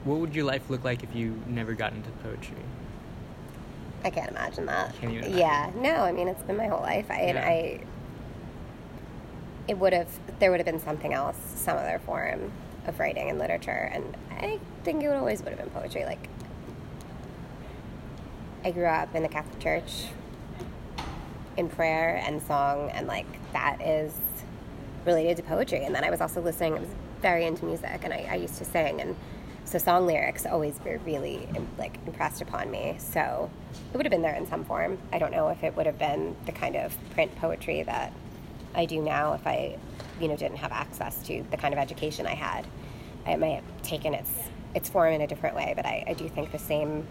[0.04, 2.56] What would your life look like if you never got into poetry?
[4.04, 4.96] I can't imagine that.
[4.96, 7.10] Can't even Yeah, no, I mean it's been my whole life.
[7.10, 7.82] I and I
[9.68, 10.08] it would have
[10.40, 12.52] there would have been something else, some other form
[12.86, 16.06] of writing and literature and I think it would always would have been poetry.
[16.06, 16.30] Like
[18.64, 20.08] I grew up in the Catholic Church
[21.56, 24.14] in prayer and song and like that is
[25.06, 25.84] related to poetry.
[25.86, 26.90] And then I was also listening I was
[27.22, 29.16] very into music and I, I used to sing and
[29.64, 31.48] so song lyrics always were really
[31.78, 32.96] like impressed upon me.
[32.98, 33.50] So
[33.94, 34.98] it would have been there in some form.
[35.14, 38.12] I don't know if it would have been the kind of print poetry that
[38.76, 39.78] I do now if I
[40.20, 42.68] you know didn't have access to the kind of education I had.
[43.26, 44.32] I might have taken its
[44.76, 47.08] its form in a different way but I, I do think the same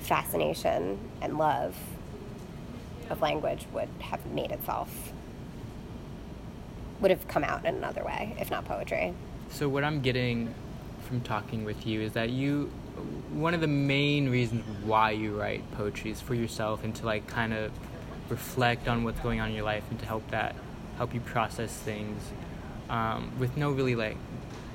[0.00, 1.76] fascination and love
[3.10, 5.12] of language would have made itself
[7.00, 9.14] would have come out in another way if not poetry.
[9.50, 10.54] So what I'm getting
[11.06, 12.70] from talking with you is that you
[13.32, 17.26] one of the main reasons why you write poetry is for yourself and to like
[17.26, 17.70] kind of
[18.28, 20.54] reflect on what's going on in your life and to help that
[20.96, 22.20] help you process things
[22.90, 24.16] um, with no really like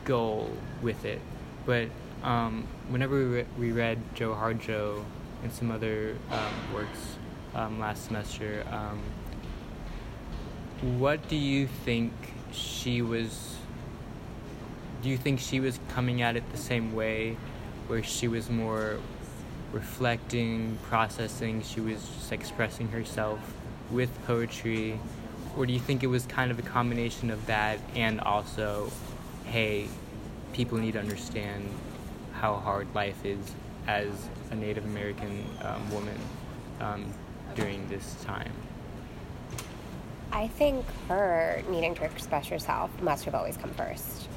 [0.05, 0.49] goal
[0.81, 1.19] with it.
[1.65, 1.89] But
[2.23, 5.03] um, whenever we, re- we read Joy Harjo
[5.43, 7.17] and some other um, works
[7.53, 8.65] um, last semester.
[8.71, 8.99] Um,
[10.97, 12.11] what do you think
[12.51, 13.57] she was
[15.01, 17.35] do you think she was coming at it the same way
[17.87, 18.99] where she was more
[19.73, 23.39] reflecting processing she was just expressing herself
[23.91, 24.97] with poetry?
[25.57, 28.91] Or do you think it was kind of a combination of that and also
[29.45, 29.87] hey
[30.53, 31.69] people need to understand
[32.33, 33.53] how hard life is
[33.87, 36.17] as a native american um, woman
[36.79, 37.13] um,
[37.55, 38.51] during this time
[40.33, 44.27] I think her needing to express herself must have always come first.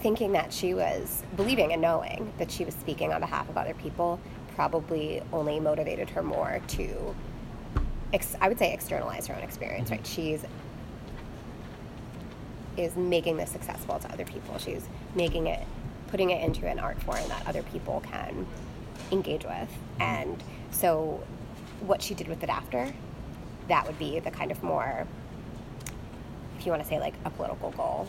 [0.00, 3.74] Thinking that she was believing and knowing that she was speaking on behalf of other
[3.74, 4.20] people
[4.54, 7.14] probably only motivated her more to,
[8.12, 9.90] ex- I would say, externalize her own experience.
[9.90, 10.06] Right?
[10.06, 10.44] She's
[12.76, 14.58] is making this accessible to other people.
[14.58, 14.86] She's
[15.16, 15.66] making it,
[16.12, 18.46] putting it into an art form that other people can
[19.10, 19.52] engage with.
[19.52, 20.02] Mm-hmm.
[20.02, 21.24] And so,
[21.80, 22.92] what she did with it after
[23.68, 25.06] that would be the kind of more,
[26.58, 28.08] if you want to say like a political goal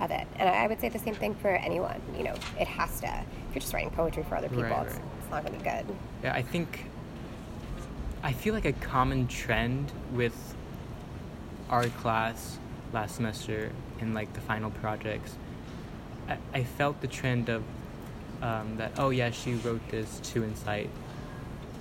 [0.00, 0.26] of it.
[0.36, 2.00] And I would say the same thing for anyone.
[2.16, 3.06] You know, it has to.
[3.06, 5.04] If you're just writing poetry for other people, Right, it's, right.
[5.20, 5.96] it's not going to be good.
[6.24, 6.86] Yeah, I think
[8.22, 10.54] I feel like a common trend with
[11.68, 12.58] our class
[12.94, 15.36] last semester in like the final projects.
[16.28, 17.62] I, I felt the trend of
[18.42, 18.92] um, that.
[18.98, 20.90] Oh yeah, she wrote this to incite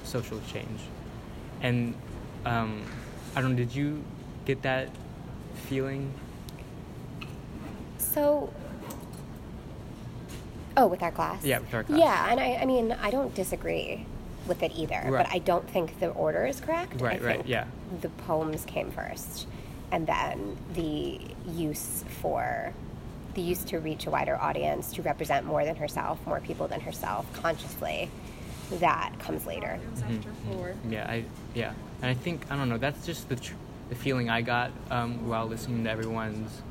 [0.03, 0.81] social change,
[1.61, 1.93] and
[2.45, 2.83] um,
[3.35, 3.51] I don't.
[3.51, 4.03] know, Did you
[4.45, 4.89] get that
[5.67, 6.13] feeling?
[7.97, 8.51] So,
[10.77, 11.43] oh, with our class?
[11.43, 11.99] Yeah, with our class.
[11.99, 14.05] Yeah, and I, I mean, I don't disagree
[14.47, 15.25] with it either, Right.
[15.25, 17.01] but I don't think the order is correct.
[17.01, 17.65] Right, right, yeah.
[18.01, 19.47] The poems came first,
[19.91, 22.73] and then the use for
[23.35, 26.79] the use to reach a wider audience, to represent more than herself, more people than
[26.79, 28.09] herself, consciously.
[28.71, 29.79] That comes later.
[30.89, 32.79] Yeah, I yeah, and I think I don't know.
[32.79, 33.53] That's just the tr-
[33.89, 36.63] the feeling I got um, while listening to everyone's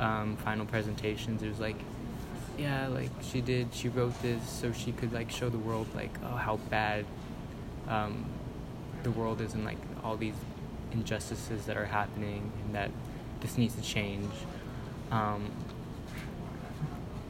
[0.00, 1.42] um, final presentations.
[1.42, 1.76] It was like,
[2.58, 3.68] yeah, like she did.
[3.72, 7.04] She wrote this so she could like show the world like oh how bad
[7.88, 8.24] um,
[9.04, 10.34] the world is and like all these
[10.92, 12.90] injustices that are happening and that
[13.40, 14.32] this needs to change.
[15.12, 15.50] Um,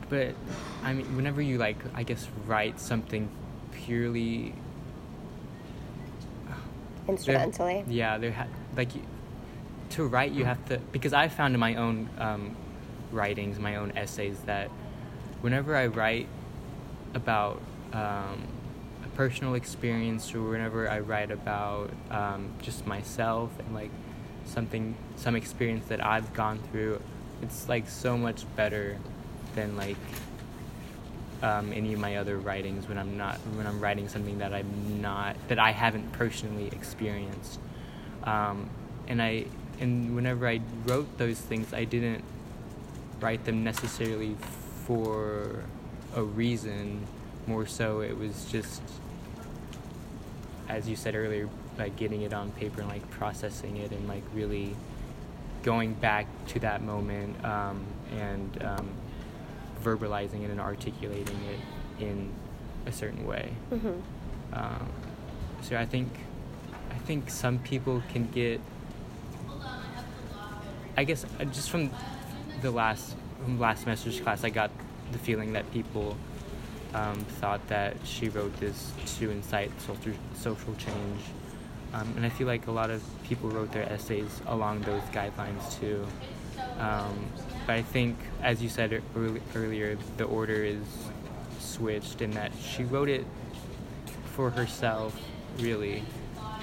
[0.09, 0.35] but
[0.83, 3.29] I mean, whenever you like, I guess write something
[3.73, 4.53] purely
[7.07, 7.85] there- Instrumentally.
[7.89, 8.47] yeah, there ha-
[8.77, 9.03] like you,
[9.91, 12.57] to write you have to because I found in my own um,
[13.13, 14.69] writings, my own essays that
[15.41, 16.29] whenever I write
[17.15, 17.61] about
[17.93, 18.47] um,
[19.05, 23.91] a personal experience or whenever I write about um, just myself and like
[24.45, 27.01] something, some experience that I've gone through,
[27.43, 28.99] it's like so much better
[29.57, 29.97] than like
[31.43, 35.01] um, any of my other writings when I'm not when I'm writing something that I'm
[35.03, 37.59] not that I haven't personally experienced.
[38.23, 38.71] Um,
[39.09, 39.47] and I
[39.81, 42.25] and whenever I wrote those things, I didn't
[43.21, 44.37] write them necessarily
[44.87, 45.65] for
[46.15, 47.07] a reason.
[47.47, 48.83] More so, it was just,
[50.69, 51.49] as you said earlier,
[51.79, 54.75] like getting it on paper and like processing it and like really
[55.63, 57.85] going back to that moment um,
[58.19, 58.89] and um,
[59.83, 62.33] verbalizing it and articulating it in
[62.87, 63.53] a certain way.
[63.73, 64.01] Mm-hmm.
[64.53, 64.89] Um,
[65.63, 66.09] so I think
[66.91, 68.61] I think some people can get.
[70.97, 71.91] I guess uh, just from
[72.63, 74.71] the last from last semester's class, I got
[75.13, 76.17] the feeling that people
[76.95, 81.21] um, thought that she wrote this to incite social social change,
[81.93, 85.79] um, and I feel like a lot of people wrote their essays along those guidelines
[85.79, 86.07] too.
[86.79, 87.29] Um,
[87.67, 90.85] but I think, as you said early, earlier, the order is
[91.59, 93.27] switched in that she wrote it
[94.35, 95.19] for herself,
[95.59, 96.05] really,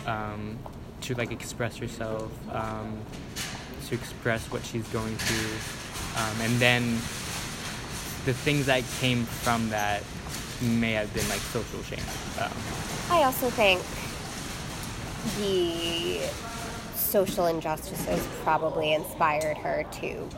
[0.08, 0.58] um,
[1.02, 2.98] to like express herself, um,
[3.88, 6.84] to express what she's going through, um, and then
[8.26, 10.02] the things that came from that
[10.62, 12.00] may have been like social shame.
[12.40, 12.52] Um,
[13.10, 13.82] I also think
[15.38, 16.22] the
[16.96, 20.30] social injustices probably inspired her to,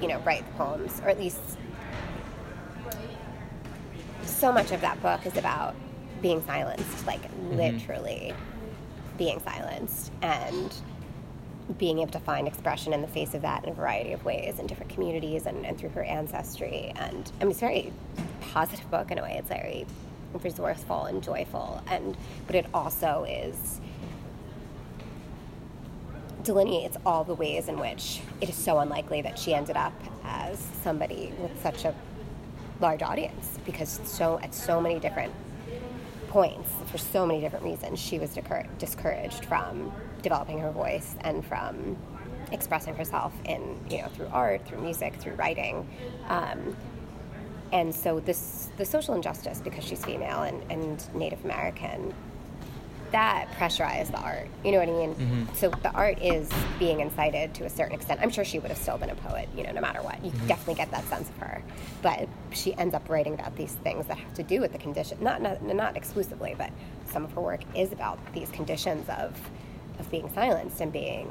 [0.00, 1.40] you know, write the poems, or at least
[4.24, 5.74] so much of that book is about
[6.22, 7.56] being silenced, like mm-hmm.
[7.56, 8.34] literally
[9.16, 10.74] being silenced, and
[11.76, 14.58] being able to find expression in the face of that in a variety of ways
[14.58, 16.92] in different communities and, and through her ancestry.
[16.96, 17.92] And I mean, it's a very
[18.40, 19.36] positive book in a way.
[19.38, 19.86] It's very
[20.42, 23.80] resourceful and joyful, and but it also is
[26.48, 29.92] delineates all the ways in which it is so unlikely that she ended up
[30.24, 31.94] as somebody with such a
[32.80, 35.30] large audience because so at so many different
[36.28, 39.92] points for so many different reasons she was discour- discouraged from
[40.22, 41.94] developing her voice and from
[42.50, 45.86] expressing herself in you know through art through music through writing.
[46.28, 46.74] Um,
[47.72, 52.14] and so this the social injustice because she's female and, and native american
[53.12, 55.14] that pressurized the art you know what i mean?
[55.14, 55.56] Mhm.
[55.56, 56.48] so the art is
[56.78, 58.20] being incited to a certain extent.
[58.22, 60.22] I'm sure she would have still been a poet you know no matter what.
[60.24, 61.62] You definitely get that sense of her.
[62.02, 65.18] But she ends up writing about these things that have to do with the condition
[65.20, 66.70] not not, not exclusively but
[67.10, 69.38] some of her work is about these conditions of
[69.98, 71.26] of being silenced and being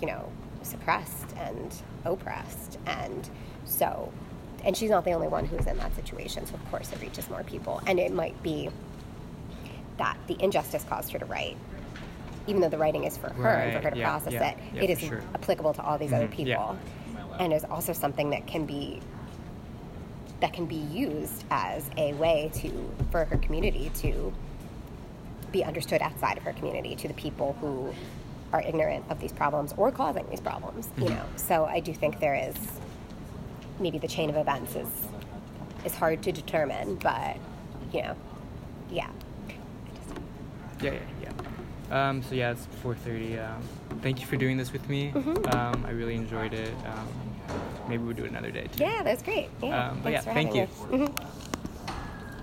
[0.00, 0.30] you know
[0.62, 1.74] suppressed and
[2.04, 2.78] oppressed.
[2.86, 3.28] And
[3.64, 4.12] so
[4.62, 6.44] and she's not the only one who's in that situation.
[6.46, 7.80] So of course it reaches more people.
[7.86, 8.68] And it might be
[10.00, 11.56] that the injustice caused her to write.
[12.46, 14.58] Even though the writing is for her and for her to yeah, process yeah, it
[14.74, 15.22] yeah, it is sure.
[15.34, 16.76] applicable to all these other Mhm, people.
[17.38, 19.00] And is also something that can be
[20.40, 22.70] that can be used as a way to
[23.10, 24.32] for her community to
[25.52, 27.92] be understood outside of her community to the people who
[28.54, 31.10] are ignorant of these problems or causing these problems you Mhm.
[31.16, 31.24] know.
[31.36, 32.56] So i do think there is
[33.78, 34.88] maybe the chain of events is
[35.84, 37.36] is hard to determine but
[37.92, 38.14] you know
[38.90, 39.10] yeah
[40.80, 41.00] Yeah, yeah,
[41.90, 42.08] yeah.
[42.08, 43.38] Um, so yeah, it's 4:30.
[43.38, 43.62] Um,
[44.00, 45.10] thank you for doing this with me.
[45.14, 45.52] Mhm.
[45.54, 46.72] Um, I really enjoyed it.
[46.86, 47.08] Um,
[47.88, 48.84] maybe we'll do it another day too.
[48.84, 50.68] yeah that's great yeah Um, but thanks yeah, thank you.
[50.98, 51.06] me.
[51.08, 51.49] Mhm.